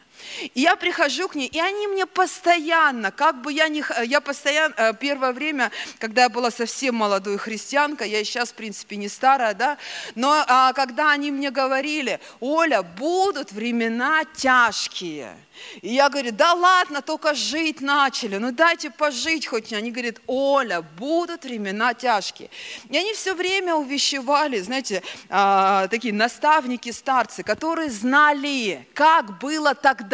[0.53, 3.83] и я прихожу к ней, и они мне постоянно, как бы я не...
[4.05, 8.95] Я постоянно, э, первое время, когда я была совсем молодой христианкой, я сейчас, в принципе,
[8.97, 9.77] не старая, да,
[10.15, 15.35] но а, когда они мне говорили, Оля, будут времена тяжкие–
[15.81, 19.73] и я говорю, да ладно, только жить начали, ну дайте пожить хоть.
[19.73, 22.49] Они говорят, Оля, будут времена тяжкие.
[22.89, 30.06] И они все время увещевали, знаете, а, такие наставники, старцы, которые знали, как было тогда.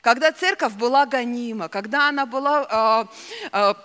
[0.00, 3.08] Когда церковь была гонима, когда она была а,
[3.52, 3.76] а,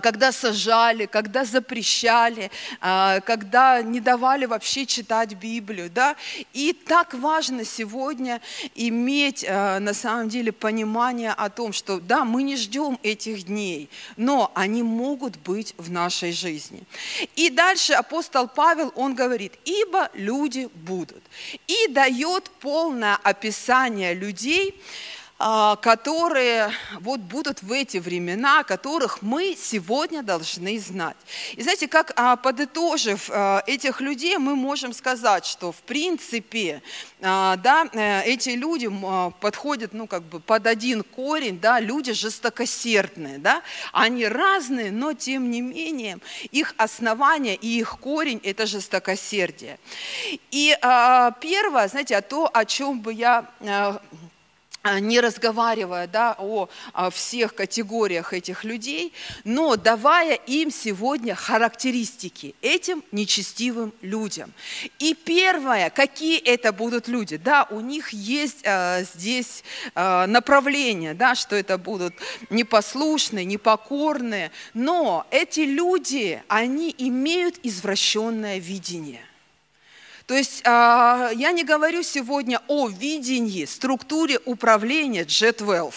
[0.00, 5.90] когда сажали, когда запрещали, а, когда не давали вообще читать Библию.
[5.90, 6.16] Да?
[6.52, 8.40] И так важно сегодня
[8.74, 13.88] иметь а, на самом деле понимание о том, что да, мы не ждем этих дней,
[14.16, 16.82] но они могут быть в нашей жизни.
[17.36, 21.22] И дальше апостол Павел, он говорит, ибо люди будут.
[21.66, 24.74] И дает полное описание людей, а,
[25.82, 31.16] которые вот будут в эти времена, которых мы сегодня должны знать.
[31.52, 36.82] И знаете, как а, подытожив а, этих людей, мы можем сказать, что в принципе
[37.20, 38.90] да, э, эти люди
[39.40, 45.50] подходят ну, как бы под один корень, да, люди жестокосердные, да, они разные, но тем
[45.50, 46.18] не менее
[46.52, 49.78] их основание и их корень– это жестокосердие.
[50.50, 50.76] И
[51.40, 54.02] первое, знаете, то, о чем бы я а,
[55.00, 59.12] не разговаривая да, о, о всех категориях этих людей,
[59.44, 64.52] но давая им сегодня характеристики этим нечестивым людям.
[64.98, 67.36] И первое, какие это будут люди?
[67.36, 72.14] Да, у них есть э, здесь э, направление, да, что это будут
[72.50, 79.24] непослушные, непокорные, но эти люди, они имеют извращенное видение–
[80.26, 85.92] то есть а, я не говорю сегодня о видении, структуре управления G12.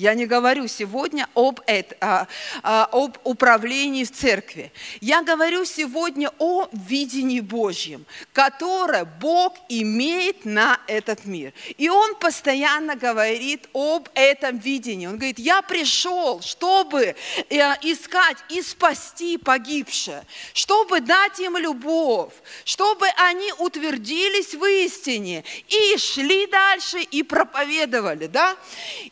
[0.00, 2.26] Я не говорю сегодня об, это, а,
[2.62, 4.72] а, об управлении в церкви.
[5.02, 11.52] Я говорю сегодня о видении Божьем, которое Бог имеет на этот мир.
[11.76, 15.06] И Он постоянно говорит об этом видении.
[15.06, 17.14] Он говорит, я пришел, чтобы
[17.50, 22.32] э, искать и спасти погибшее, чтобы дать им любовь,
[22.64, 28.28] чтобы они утвердились в истине и шли дальше и проповедовали.
[28.28, 28.56] Да?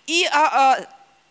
[0.06, 0.77] И а, а,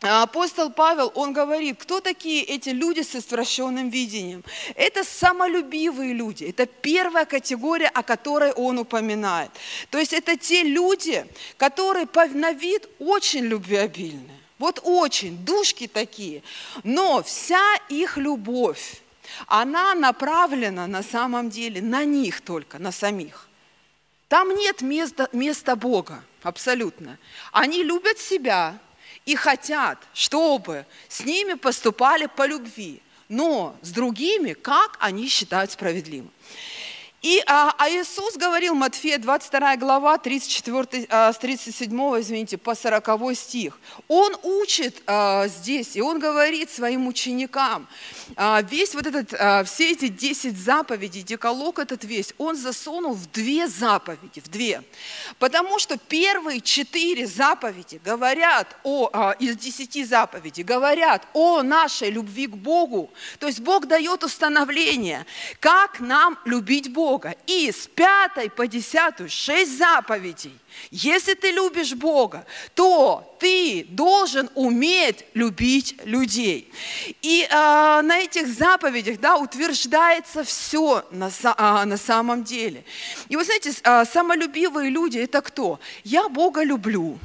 [0.01, 4.43] апостол Павел, он говорит, кто такие эти люди с извращенным видением?
[4.75, 6.45] Это самолюбивые люди.
[6.45, 9.51] Это первая категория, о которой он упоминает.
[9.89, 11.25] То есть это те люди,
[11.57, 14.37] которые на вид очень любвеобильны.
[14.59, 16.43] Вот очень, душки такие.
[16.83, 19.01] Но вся их любовь,
[19.45, 23.47] она направлена на самом деле на них только, на самих.
[24.27, 27.17] Там нет места, места Бога, абсолютно.
[27.51, 28.77] Они любят себя,
[29.27, 36.31] и хотят, чтобы с ними поступали по любви, но с другими, как они считают справедливым.
[37.23, 43.35] И а, а Иисус говорил, Матфея 22 глава, 34, а, с 37, извините, по 40
[43.35, 43.79] стих.
[44.07, 47.87] Он учит а, здесь, и он говорит своим ученикам,
[48.35, 53.31] а, весь вот этот, а, все эти 10 заповедей, деколог этот весь, он засунул в
[53.31, 54.83] две заповеди, в две.
[55.39, 62.45] Потому что первые четыре заповеди говорят о, а, из 10 заповедей, говорят о нашей любви
[62.45, 63.09] к Богу.
[63.39, 65.25] То есть Бог дает установление,
[65.59, 67.06] как нам любить Бога.
[67.07, 67.35] Бога.
[67.47, 70.51] И с пятой по десятую шесть заповедей.
[70.91, 76.69] Если ты любишь Бога, то ты должен уметь любить людей.
[77.21, 82.83] И а, на этих заповедях да, утверждается все на, а, на самом деле.
[83.29, 85.79] И вы знаете, а, самолюбивые люди это кто?
[86.03, 87.17] Я Бога люблю.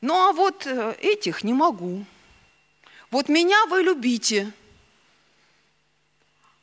[0.00, 2.06] Ну а вот э, этих не могу.
[3.10, 4.52] Вот меня вы любите,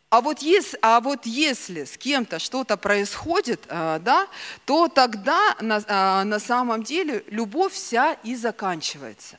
[0.09, 4.27] а вот, если, а вот если с кем-то что-то происходит, а, да,
[4.65, 9.37] то тогда на, а, на самом деле любовь вся и заканчивается.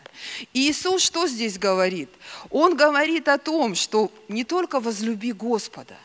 [0.53, 2.11] И Иисус что здесь говорит?
[2.51, 5.97] Он говорит о том, что не только возлюби Господа,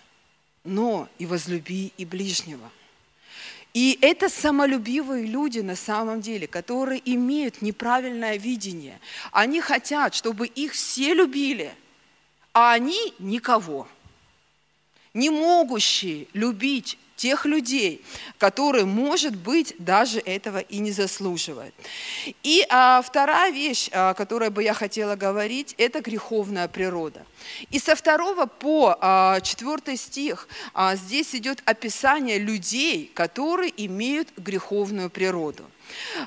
[0.64, 2.70] но и возлюби и ближнего.
[3.74, 9.00] И это самолюбивые люди на самом деле, которые имеют неправильное видение.
[9.32, 11.74] Они хотят, чтобы их все любили,
[12.54, 13.88] а они никого
[15.14, 18.04] не могущие любить тех людей,
[18.40, 21.76] которые, может быть, даже этого и не заслуживают.
[22.42, 27.24] И а, вторая вещь, о которой бы я хотела говорить, это греховная природа.
[27.70, 35.12] И со второго по а, четвертый стих а, здесь идет описание людей, которые имеют греховную
[35.12, 35.64] природу.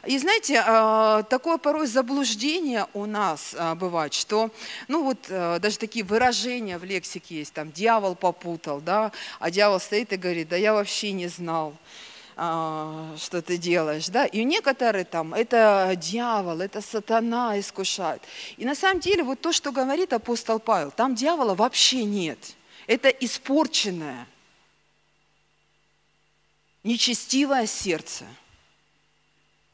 [0.06, 4.50] И знаете, а, такое порой заблуждение у нас а, бывает, что,
[4.88, 9.80] ну вот а, даже такие выражения в лексике есть, там, дьявол попутал, да, а дьявол
[9.80, 11.74] стоит и говорит, да я вообще не знал
[12.36, 18.20] что ты делаешь, да, и некоторые там, это дьявол, это сатана искушает.
[18.56, 22.40] И на самом деле вот то, что говорит апостол Павел, там дьявола вообще нет.
[22.88, 24.26] Это испорченное,
[26.82, 28.24] нечестивое сердце–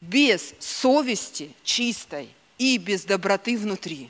[0.01, 4.09] без совести чистой и без доброты внутри.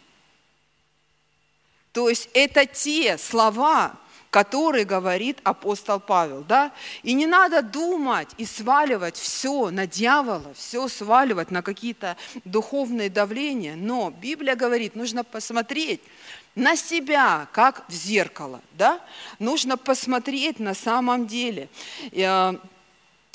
[1.91, 3.97] То есть это те слова,
[4.29, 6.43] которые говорит апостол Павел.
[6.43, 6.71] Да?
[7.03, 12.15] И не надо думать и сваливать все на дьявола, все сваливать на какие-то
[12.45, 13.75] духовные давления.
[13.75, 16.01] Но Библия говорит, нужно посмотреть
[16.55, 18.61] на себя, как в зеркало.
[18.73, 19.01] Да?
[19.37, 21.67] Нужно посмотреть на самом деле.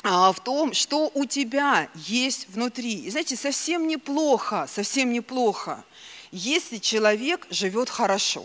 [0.09, 2.95] А, в том, что у тебя есть внутри.
[3.01, 5.83] И знаете, совсем неплохо, совсем неплохо,
[6.31, 8.45] если человек живет хорошо,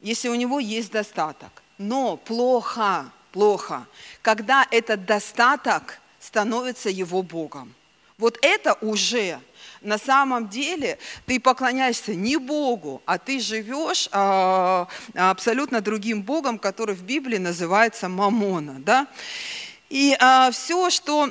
[0.00, 1.62] если у него есть достаток.
[1.76, 3.86] Но плохо, плохо,
[4.22, 7.74] когда этот достаток становится его Богом.
[8.16, 9.40] Вот это уже
[9.82, 16.94] на самом деле ты поклоняешься не Богу, а ты живешь а, абсолютно другим Богом, который
[16.94, 18.76] в Библии называется Мамона.
[18.78, 19.08] Да?
[19.94, 21.30] И а, все, что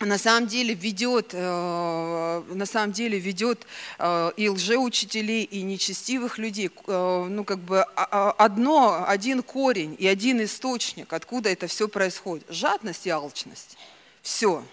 [0.00, 3.66] на самом деле ведет, э, на самом деле ведет
[3.98, 9.94] э, и лжеучителей, и нечестивых людей, э, ну как бы а, а, одно, один корень
[9.98, 12.46] и один источник, откуда это все происходит.
[12.48, 13.76] Жадность и алчность.
[14.22, 14.64] Все.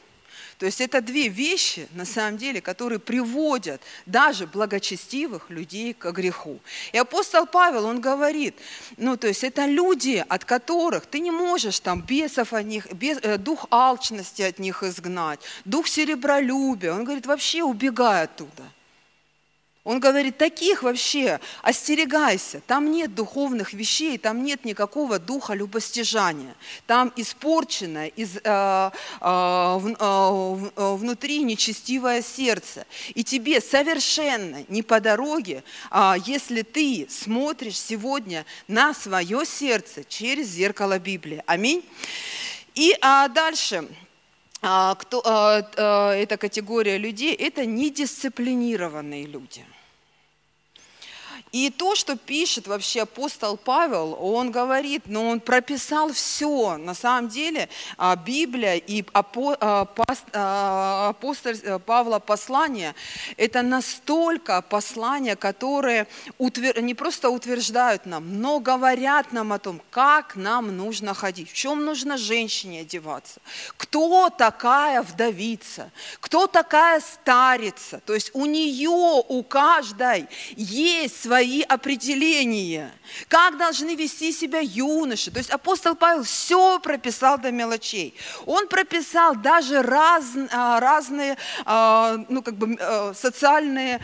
[0.64, 6.62] То есть это две вещи, на самом деле, которые приводят даже благочестивых людей к греху.
[6.94, 8.56] И апостол Павел, он говорит,
[8.96, 13.20] ну то есть это люди, от которых ты не можешь там бесов от них, бес,
[13.24, 16.94] э, дух алчности от них изгнать, дух серебролюбия.
[16.94, 18.64] Он говорит, вообще убегай оттуда.
[19.84, 22.62] Он говорит, таких вообще остерегайся.
[22.68, 26.56] Там нет духовных вещей, там нет никакого духа любостяжания.
[26.88, 32.86] Там испорченное из, э, э, э, внутри нечестивое сердце.
[33.14, 40.48] И тебе совершенно не по дороге, э, если ты смотришь сегодня на свое сердце через
[40.48, 41.44] зеркало Библии.
[41.46, 41.84] Аминь.
[42.74, 43.88] И а, дальше
[44.62, 49.66] а, кто, а, а, эта категория людей– это недисциплинированные люди.
[51.54, 56.78] И то, что пишет вообще апостол Павел, он говорит, но ну, он прописал все.
[56.78, 59.56] На самом деле а, Библия и апостол
[60.34, 61.14] э,
[61.86, 62.96] Павла послание–
[63.38, 66.08] это настолько послания, которые
[66.40, 71.86] не просто утверждают нам, но говорят нам о том, как нам нужно ходить, в чем
[71.86, 73.42] нужно женщине одеваться,
[73.78, 78.02] кто такая вдовица, кто такая старица.
[78.08, 82.92] То есть у нее, у каждой есть свои свои определения,
[83.28, 85.30] как должны вести себя юноши.
[85.30, 88.14] То есть апостол Павел все прописал до мелочей.
[88.46, 94.00] Он прописал даже раз, а, разные а, ну, как бы, э, социальные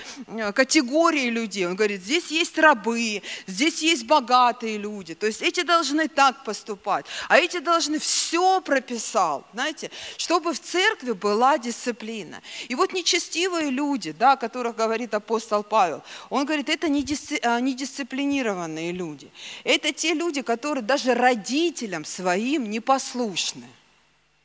[0.54, 1.66] категории людей.
[1.66, 5.16] Он говорит, здесь есть рабы, здесь есть богатые люди.
[5.16, 11.14] То есть эти должны так поступать, а эти должны все прописал, знаете, чтобы в церкви
[11.14, 12.42] была дисциплина.
[12.68, 16.90] И вот нечестивые люди, да, о которых говорит апостол Павел, он говорит, это а,
[17.32, 19.30] недисциплинированные люди.
[19.64, 23.68] Это те люди, которые даже родителям своим непослушны.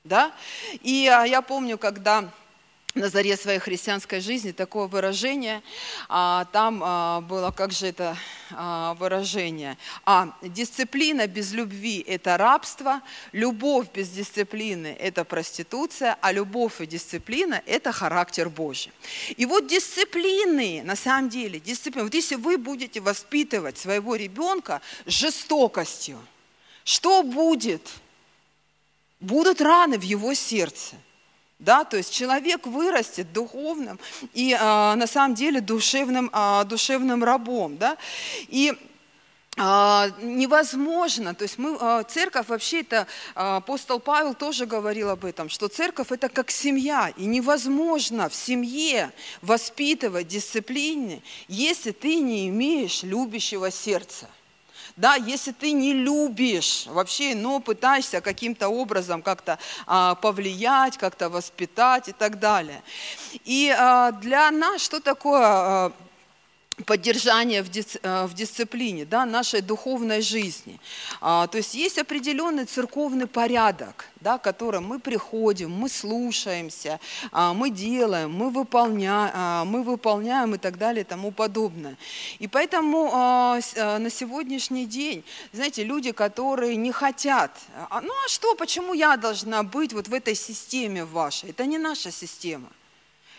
[0.05, 0.33] Да?
[0.83, 2.31] И а, я помню, когда
[2.95, 5.63] на заре своей христианской жизни такое выражение.
[6.09, 8.17] А, там а, было, как же это
[8.53, 9.77] а, выражение?
[10.05, 17.61] А, дисциплина без любви– это рабство, любовь без дисциплины– это проституция, а любовь и дисциплина–
[17.67, 18.93] это характер Божий.
[19.37, 22.05] И вот дисциплины, на самом деле, дисциплина.
[22.05, 26.19] Вот если вы будете воспитывать своего ребенка жестокостью,
[26.85, 27.91] что будет?
[29.19, 30.97] Будут раны в его сердце–
[31.65, 33.99] да, то есть человек вырастет духовным
[34.35, 37.77] и а, на самом деле душевным, а, душевным рабом.
[37.79, 37.97] Да?
[38.49, 38.75] И
[39.57, 43.07] а, невозможно, то есть мы, а, церковь вообще это,
[43.37, 48.35] а, апостол Павел тоже говорил об этом, что церковь это как семья, и невозможно в
[48.35, 49.13] семье
[49.43, 54.29] воспитывать дисциплины, если ты не имеешь любящего сердца.
[54.97, 62.09] Да, если ты не любишь вообще, но пытаешься каким-то образом как-то а, повлиять, как-то воспитать
[62.09, 62.81] и так далее.
[63.45, 65.93] И а, для нас что такое а,
[66.87, 70.81] поддержание в, дис, э, в дисциплине да, нашей духовной жизни.
[71.21, 76.99] А, то есть есть определенный церковный порядок, да, которым мы приходим, мы слушаемся,
[77.31, 81.97] а, мы делаем, мы выполняем, а, мы выполняем и так далее и тому подобное.
[82.41, 87.57] И поэтому а, а, на сегодняшний день, знаете, люди, которые не хотят,
[87.91, 91.51] а, ну а что, почему я должна быть вот в этой системе вашей?
[91.51, 92.69] Это не наша система.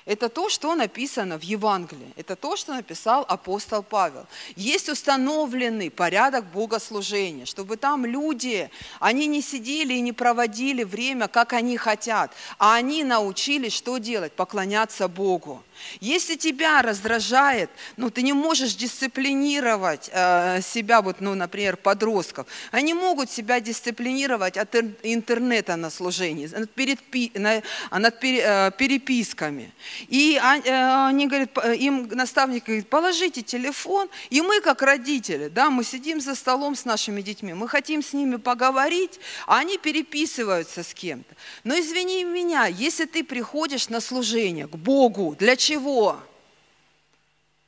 [0.06, 2.14] Это то, что написано в Евангелии.
[2.16, 4.28] Это то, что написал апостол Павел.
[4.56, 11.54] Есть установленный порядок богослужения, чтобы там люди, они не сидели и не проводили время, как
[11.54, 14.34] они хотят, а они научились, что делать?
[14.34, 15.64] Поклоняться Богу.
[16.00, 22.48] Если тебя раздражает, ну, ты не можешь дисциплинировать э, себя, вот, ну, например, подростков.
[22.72, 27.00] Они могут себя дисциплинировать от интернета на служении, над, перед,
[27.36, 27.62] на,
[27.92, 29.74] над э, переписками.
[30.08, 35.84] И э, они говорят, им наставник говорит, положите телефон, и мы, как родители, да, мы
[35.84, 40.94] сидим за столом с нашими детьми, мы хотим с ними поговорить, а они переписываются с
[40.94, 41.36] кем-то.
[41.64, 46.22] Но извини меня, если ты приходишь на служение к Богу, для чего?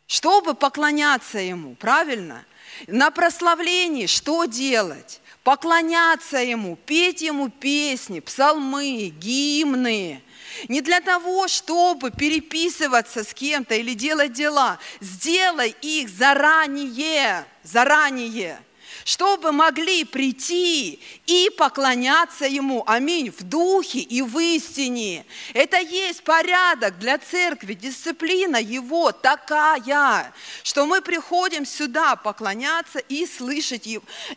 [0.05, 2.45] Чтобы поклоняться Ему, правильно?
[2.85, 5.19] На прославлении что делать?
[5.43, 10.21] Поклоняться Ему, петь Ему песни, псалмы, гимны.
[10.67, 14.79] Не для того, чтобы переписываться с кем-то или делать дела.
[15.01, 18.59] Сделай их заранее, заранее
[19.07, 22.83] чтобы могли прийти и поклоняться Ему.
[22.85, 23.31] Аминь.
[23.31, 25.25] В духе и в истине.
[25.53, 33.87] Это есть порядок для церкви, дисциплина Его такая, что мы приходим сюда поклоняться и слышать,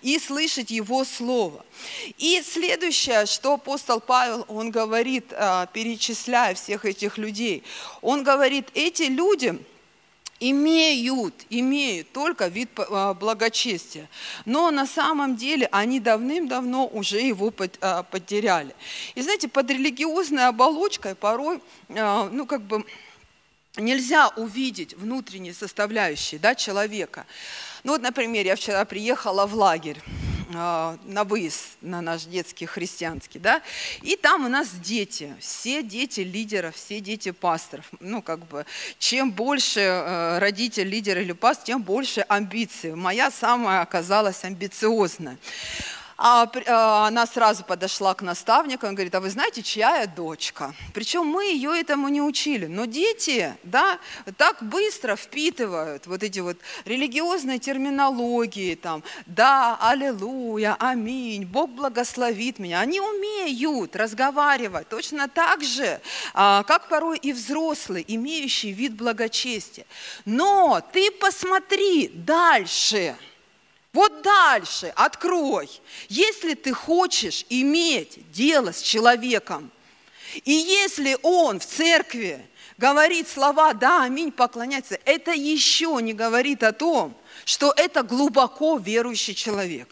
[0.02, 1.66] и слышать Его Слово.
[2.18, 7.64] И следующее, что апостол Павел, он говорит, а, перечисляя всех этих людей,
[8.02, 9.58] он говорит, эти люди,
[10.40, 14.08] имеют, имеют только вид а, благочестия.
[14.46, 18.74] Но на самом деле они давным-давно уже его а, потеряли.
[19.14, 21.60] И знаете, под религиозной оболочкой порой,
[21.90, 22.84] а, ну как бы,
[23.76, 27.26] нельзя увидеть внутренние составляющие да, человека.
[27.84, 30.00] Ну вот, например, я вчера приехала в лагерь.
[30.52, 33.62] А, на выезд на наш детский христианский, да,
[34.02, 37.84] и там у нас дети, все дети лидеров, все дети пасторов.
[38.00, 38.66] Ну, как бы,
[38.98, 42.94] чем больше э, родитель, лидер или пастор, тем больше амбиций.
[42.96, 45.38] Моя самая оказалась амбициозная.
[46.22, 50.74] А, а, она сразу подошла к наставнику и говорит, а вы знаете, чья я дочка?
[50.92, 52.66] Причем мы ее этому не учили.
[52.66, 53.98] Но дети, да,
[54.36, 62.80] так быстро впитывают вот эти вот религиозные терминологии, там, да, аллилуйя, аминь, Бог благословит меня.
[62.80, 66.02] Они умеют разговаривать точно так же,
[66.34, 69.86] а, как порой и взрослые, имеющие вид благочестия.
[70.26, 73.16] Но ты посмотри дальше–
[73.92, 75.68] вот дальше открой.
[76.08, 79.70] Если ты хочешь иметь дело с человеком,
[80.44, 82.46] и если он в церкви
[82.78, 87.14] говорит слова «да, аминь, поклоняться», это еще не говорит о том,
[87.44, 89.88] что это глубоко верующий человек.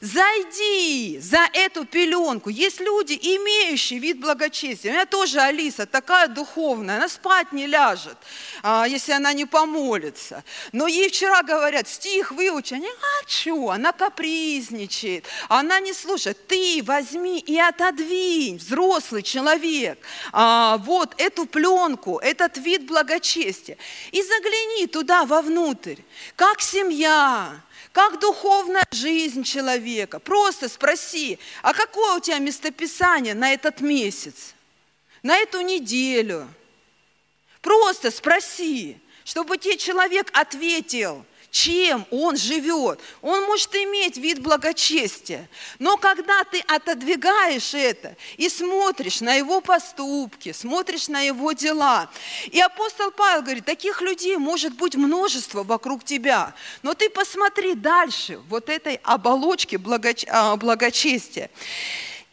[0.00, 2.50] Зайди за эту пеленку.
[2.50, 4.90] Есть люди, имеющие вид благочестия.
[4.90, 8.16] У меня тоже Алиса такая духовная, она спать не ляжет,
[8.62, 10.44] а, если она не помолится.
[10.72, 12.74] Но ей вчера говорят, стих выучи.
[12.74, 16.46] Я не хочу, она капризничает, она не слушает.
[16.46, 19.98] Ты возьми и отодвинь, взрослый человек,
[20.32, 23.78] а, вот эту пленку, этот вид благочестия.
[24.12, 26.00] И загляни туда вовнутрь,
[26.36, 27.60] как семья,
[27.96, 30.18] как духовная жизнь человека.
[30.18, 34.54] Просто спроси, а какое у тебя местописание на этот месяц,
[35.22, 36.46] на эту неделю?
[37.62, 41.24] Просто спроси, чтобы тебе человек ответил–
[41.56, 43.00] чем он живет.
[43.22, 45.48] Он может иметь вид благочестия,
[45.78, 52.10] но когда ты отодвигаешь это и смотришь на его поступки, смотришь на его дела,
[52.44, 56.52] и апостол Павел говорит, таких людей может быть множество вокруг тебя,
[56.82, 59.80] но ты посмотри дальше вот этой оболочки.
[60.28, 61.48] А, благочестия.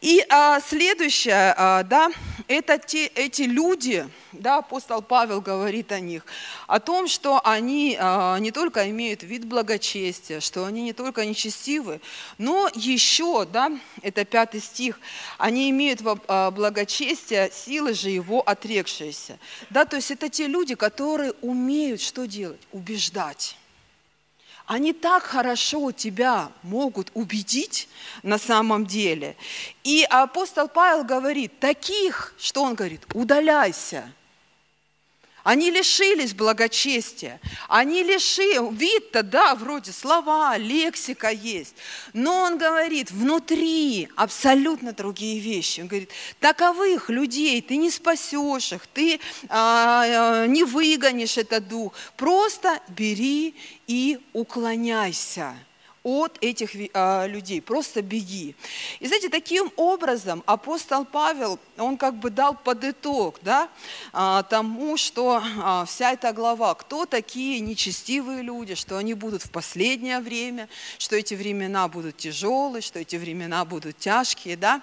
[0.03, 2.11] И а, следующее, а, да,
[2.49, 6.25] это те, эти люди, да, апостол Павел говорит о них,
[6.67, 12.01] о том, что они а, не только имеют вид благочестия, что они не только нечестивы,
[12.37, 14.99] но еще, да, это пятый стих,
[15.37, 19.39] они имеют а, благочестие, силы же его отрекшиеся.
[19.69, 22.59] Да, то есть это те люди, которые умеют что делать?
[22.73, 23.55] Убеждать
[24.65, 27.89] они так хорошо тебя могут убедить
[28.23, 29.35] на самом деле.
[29.83, 34.11] И апостол Павел говорит, таких, что он говорит, удаляйся–
[35.43, 37.41] они лишились благочестия.
[37.67, 41.75] Они лишили, вид-то, да, вроде слова, лексика есть.
[42.13, 45.81] Но он говорит, внутри абсолютно другие вещи.
[45.81, 49.19] Он говорит, таковых людей ты не спасешь их, ты
[49.49, 51.93] а, а не выгонишь этот дух.
[52.15, 55.55] Просто бери и уклоняйся
[56.03, 58.55] от этих а, людей, просто беги.
[58.99, 63.69] И знаете, таким образом апостол Павел, он как бы дал под итог да,
[64.11, 69.49] а, тому, что а, вся эта глава, кто такие нечестивые люди, что они будут в
[69.49, 74.81] последнее время, что эти времена будут тяжелые, что эти времена будут тяжкие, да,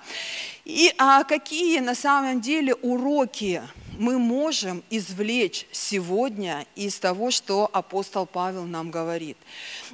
[0.64, 3.62] и а, какие на самом деле уроки
[4.00, 9.36] мы можем извлечь сегодня из того, что апостол Павел нам говорит.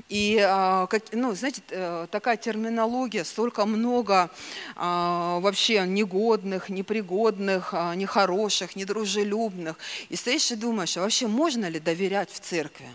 [0.09, 4.31] И, а, ну, знаете, э, такая терминология, столько много
[4.77, 9.77] а, вообще негодных, непригодных, а, нехороших, недружелюбных.
[10.09, 12.89] И стоишь и думаешь, а вообще можно ли доверять в церкви?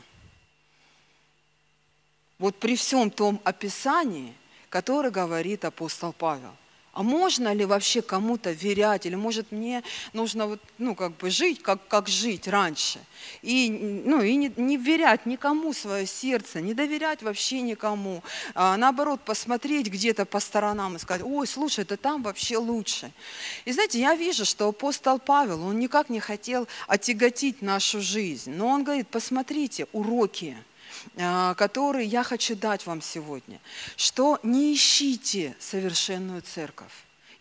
[2.40, 4.34] Вот при всем том описании,
[4.70, 6.56] которое говорит апостол Павел.
[6.94, 9.06] А можно ли вообще кому-то верять?
[9.06, 9.82] Или может мне
[10.12, 13.00] нужно вот, ну, как бы жить, как, как жить раньше?
[13.42, 13.70] И,
[14.06, 18.22] ну, и не, не верять никому свое сердце, не доверять вообще никому.
[18.56, 23.12] А наоборот, посмотреть где-то по сторонам и сказать, ой, слушай, это там вообще лучше.
[23.64, 28.52] И знаете, я вижу, что апостол Павел, он никак не хотел отяготить нашу жизнь.
[28.52, 30.58] Но он говорит, посмотрите, уроки–
[31.16, 33.60] который я хочу дать вам сегодня,
[33.96, 36.92] что не ищите совершенную церковь.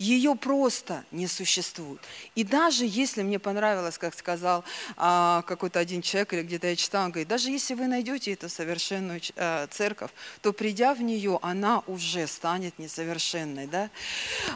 [0.00, 2.00] Ее просто не существует.
[2.34, 4.64] И даже если мне понравилось, как сказал
[4.96, 8.48] а, какой-то один человек, или где-то я читала, он говорит, даже если вы найдете эту
[8.48, 13.66] совершенную а, церковь, то придя в нее, она уже станет несовершенной.
[13.66, 13.90] Да?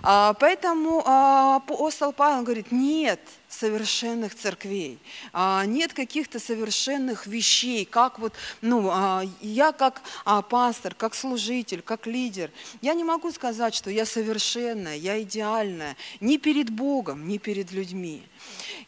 [0.02, 4.98] А, поэтому а, апостол Павел говорит, нет, совершенных церквей,
[5.32, 11.82] а, нет каких-то совершенных вещей, как вот, ну, а, я как а, пастор, как служитель,
[11.82, 12.50] как лидер,
[12.82, 18.22] я не могу сказать, что я совершенная, я идеальная, ни перед Богом, ни перед людьми.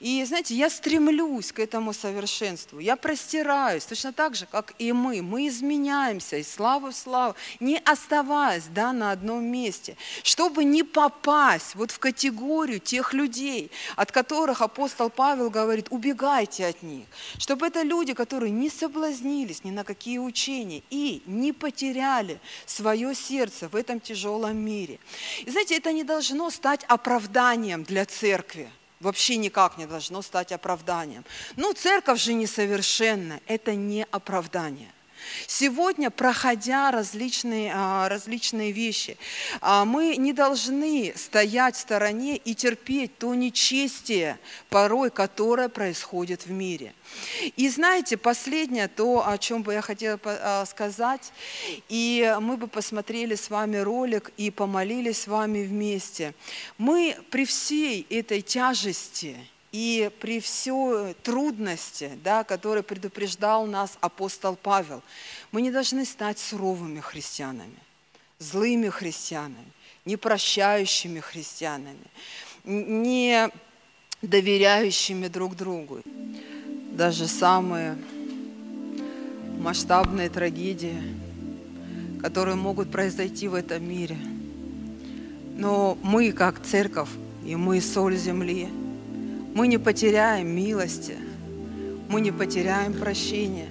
[0.00, 5.22] И, знаете, я стремлюсь к этому совершенству, я простираюсь, точно так же, как и мы.
[5.22, 11.74] Мы изменяемся из славы в славу, не оставаясь да, на одном месте, чтобы не попасть
[11.74, 17.06] вот в категорию тех людей, от которых апостол Павел говорит, убегайте от них,
[17.38, 23.68] чтобы это люди, которые не соблазнились ни на какие учения и не потеряли свое сердце
[23.68, 24.98] в этом тяжелом мире.
[25.44, 28.68] И знаете, это не должно стать оправданием для церкви
[29.00, 31.24] вообще никак не должно стать оправданием.
[31.56, 34.92] Ну, церковь же несовершенна, это не оправдание.
[35.46, 39.16] Сегодня, проходя различные, а, различные вещи,
[39.60, 46.50] а, мы не должны стоять в стороне и терпеть то нечестие, порой, которое происходит в
[46.50, 46.94] мире.
[47.56, 51.32] И знаете, последнее, то, о чем бы я хотела а, сказать,
[51.88, 56.34] и мы бы посмотрели с вами ролик и помолились с вами вместе.
[56.78, 59.36] Мы при всей этой тяжести–
[59.76, 65.02] И при всей трудности, да, которой предупреждал нас апостол Павел,
[65.52, 67.76] мы не должны стать суровыми христианами,
[68.38, 69.70] злыми христианами,
[70.06, 72.06] непрощающими христианами,
[72.64, 73.50] не
[74.22, 76.00] доверяющими друг другу.
[76.92, 77.98] Даже самые
[79.58, 81.02] масштабные трагедии,
[82.22, 84.16] которые могут произойти в этом мире.
[85.58, 87.10] Но мы, как церковь,
[87.44, 88.70] и мы соль земли,
[89.56, 91.16] мы не потеряем милости,
[92.10, 93.70] мы не потеряем прощения.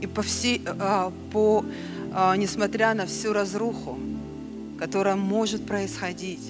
[0.00, 1.62] И по всей, а, по,
[2.10, 3.98] а, несмотря на всю разруху,
[4.78, 6.40] которая может происходить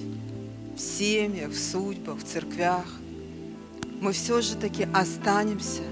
[0.73, 2.85] в семьях, в судьбах, в церквях,
[3.99, 5.83] мы все же таки останемся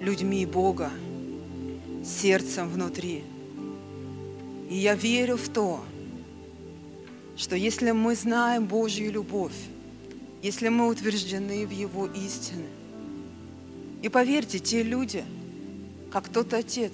[0.00, 0.90] людьми Бога,
[2.02, 3.22] сердцем внутри.
[4.70, 5.84] И я верю в то,
[7.36, 9.52] что если мы знаем Божью любовь,
[10.42, 12.66] если мы утверждены в Его истине,
[14.02, 15.24] и поверьте, те люди,
[16.12, 16.92] как тот отец,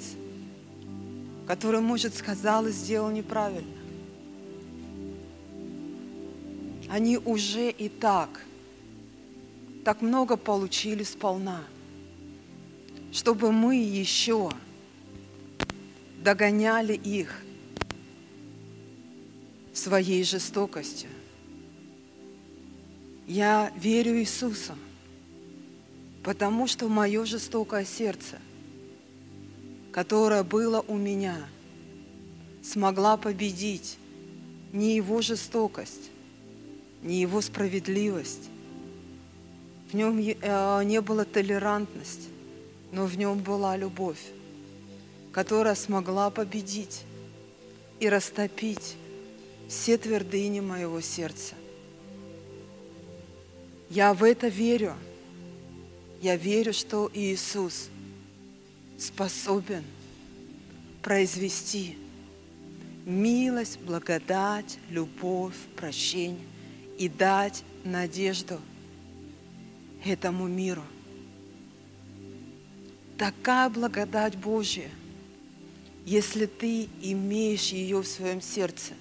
[1.46, 3.82] который, может, сказал и сделал неправильно,
[6.88, 8.44] они уже и так,
[9.84, 11.62] так много получили сполна,
[13.12, 14.50] чтобы мы еще
[16.22, 17.42] догоняли их
[19.72, 21.10] своей жестокостью.
[23.26, 24.74] Я верю Иисусу,
[26.24, 28.38] потому что мое жестокое сердце,
[29.92, 31.36] которое было у меня,
[32.62, 33.98] смогла победить
[34.72, 36.10] не его жестокость,
[37.02, 38.48] не его справедливость.
[39.90, 42.28] В нем э, не было толерантность,
[42.92, 44.22] но в нем была любовь,
[45.32, 47.02] которая смогла победить
[48.00, 48.96] и растопить
[49.68, 51.54] все твердыни моего сердца.
[53.92, 54.94] Я в это верю.
[56.22, 57.90] Я верю, что Иисус
[58.96, 59.84] способен
[61.02, 61.98] произвести
[63.04, 66.40] милость, благодать, любовь, прощение
[66.96, 68.62] и дать надежду
[70.06, 70.84] этому миру.
[73.18, 74.88] Такая благодать Божья,
[76.06, 78.94] если ты имеешь ее в своем сердце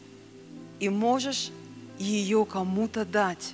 [0.81, 1.49] и можешь
[1.97, 3.53] ее кому-то дать,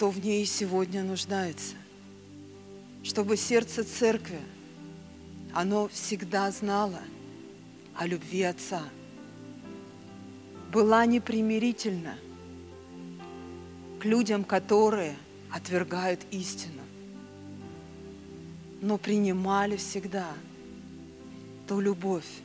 [0.00, 1.74] кто в ней сегодня нуждается,
[3.02, 4.40] чтобы сердце церкви,
[5.52, 7.00] оно всегда знало
[7.94, 8.82] о любви Отца–
[10.72, 12.14] была непримирительна
[14.00, 15.16] к людям, которые
[15.50, 16.80] отвергают истину,
[18.80, 20.28] но принимали всегда
[21.68, 22.40] ту любовь,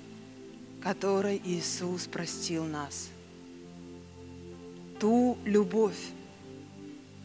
[0.82, 3.08] которой Иисус простил нас.
[5.00, 5.96] Ту любовь,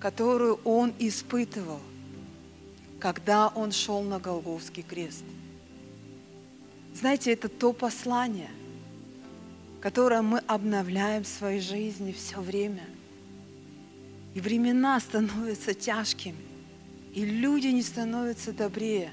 [0.00, 1.80] которую Он испытывал,
[2.98, 5.24] когда Он шел на Голговский крест.
[6.94, 8.50] Знаете, это то послание–
[9.80, 12.84] которое мы обновляем в своей жизни все время.
[14.34, 16.44] И времена становятся тяжкими,
[17.14, 19.10] и люди не становятся добрее.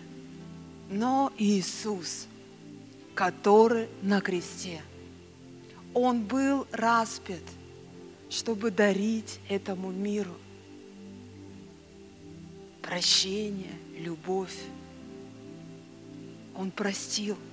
[0.89, 2.27] Но Иисус,
[3.15, 4.81] который на кресте,
[5.93, 7.41] Он был распят,
[8.29, 10.35] чтобы дарить этому миру
[12.87, 14.57] прощение, любовь.
[16.55, 17.37] Он простил–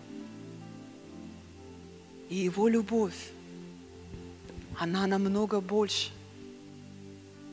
[2.35, 3.31] и Его любовь,
[4.77, 6.11] она намного больше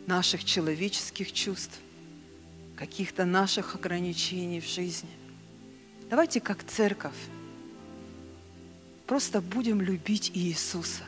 [0.08, 1.80] наших человеческих чувств,
[2.76, 5.10] каких-то наших ограничений в жизни.
[6.10, 7.16] Давайте как церковь
[9.06, 11.04] просто будем любить Иисуса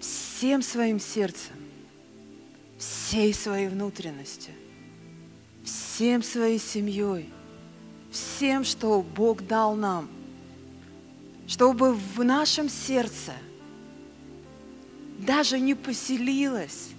[0.00, 1.56] всем своим сердцем,
[2.82, 4.52] всей своей внутренностью,
[5.64, 7.30] всем своей семьей,
[8.10, 10.08] всем, что Бог дал нам–
[11.52, 13.32] чтобы в нашем сердце
[15.18, 16.92] даже не поселилось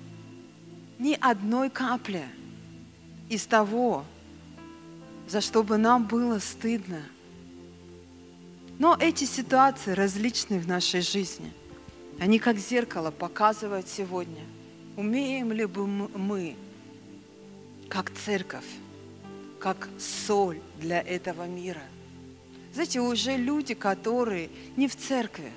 [1.00, 2.24] ни одной капли
[3.30, 4.06] из того,
[5.28, 7.02] за что бы нам было стыдно.
[8.78, 11.52] Но эти ситуации различные в нашей жизни.
[12.20, 14.44] Они как зеркало показывают сегодня,
[14.96, 16.56] умеем ли бы мы,
[17.90, 18.66] как церковь,
[19.60, 21.84] как соль для этого мира–
[22.74, 25.52] знаете, уже люди, которые не в церкви,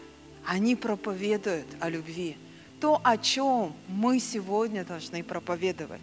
[0.45, 2.37] они проповедуют о любви.
[2.78, 6.03] То, о чем мы сегодня должны проповедовать.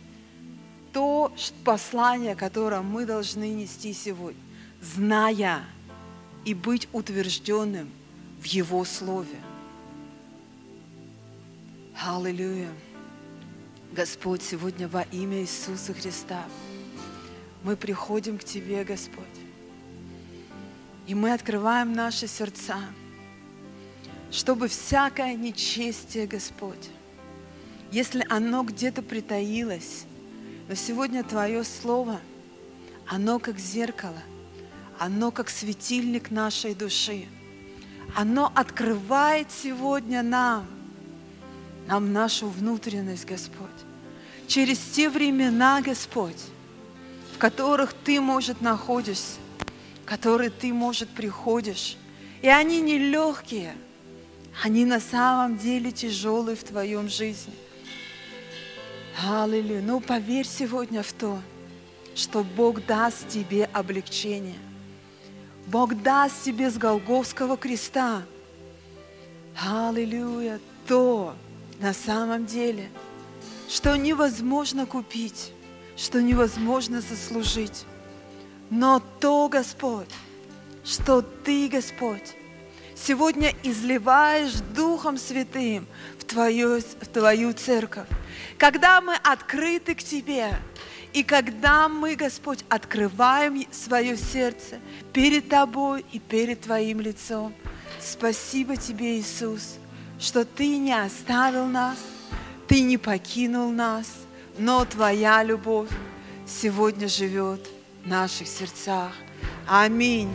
[0.92, 1.32] То
[1.64, 4.42] послание, которое мы должны нести сегодня,
[4.82, 5.64] зная
[6.46, 7.92] и быть утвержденным
[8.42, 9.38] в Его Слове.
[12.04, 12.70] Аллилуйя.
[13.94, 16.44] Господь, сегодня во имя Иисуса Христа
[17.62, 19.24] мы приходим к Тебе, Господь.
[21.06, 22.80] И мы открываем наши сердца,
[24.32, 26.90] чтобы всякое нечестие, Господь,
[27.92, 30.06] если оно где-то притаилось,
[30.68, 32.20] но сегодня Твое Слово,
[33.06, 34.24] оно как зеркало,
[34.98, 37.28] оно как светильник нашей души.
[38.16, 40.66] Оно открывает сегодня нам,
[41.88, 43.70] нам нашу внутренность, Господь.
[44.48, 46.42] Через те времена, Господь,
[47.34, 49.40] в которых Ты, может, находишься,
[50.04, 51.98] в которые Ты, может, приходишь.
[52.42, 53.76] И они нелегкие,
[54.64, 57.54] они на самом деле тяжелые в Твоем жизни.
[59.26, 59.82] Аллилуйя.
[59.82, 61.40] Ну, поверь сегодня в то,
[62.16, 64.58] что Бог даст тебе облегчение.
[65.68, 68.24] Бог даст тебе с Голговского креста.
[69.56, 70.60] Аллилуйя.
[70.88, 71.36] То
[71.84, 72.90] на самом деле,
[73.68, 75.52] что невозможно купить,
[75.98, 77.86] что невозможно заслужить.
[78.70, 80.08] Но то, Господь,
[80.86, 82.36] что Ты, Господь,
[82.96, 85.86] сегодня изливаешь Духом Святым
[86.18, 88.08] в Твою, в твою церковь.
[88.58, 90.52] Когда мы открыты к Тебе,
[91.12, 94.80] и когда мы, Господь, открываем свое сердце
[95.12, 97.54] перед Тобой и перед Твоим лицом,
[98.00, 99.80] спасибо Тебе, Иисус,
[100.24, 101.98] что Ты не оставил нас,
[102.68, 104.08] Ты не покинул нас,
[104.58, 105.90] но Твоя любовь
[106.48, 107.68] сегодня живет
[108.04, 109.12] в наших сердцах.
[109.68, 110.32] Аминь.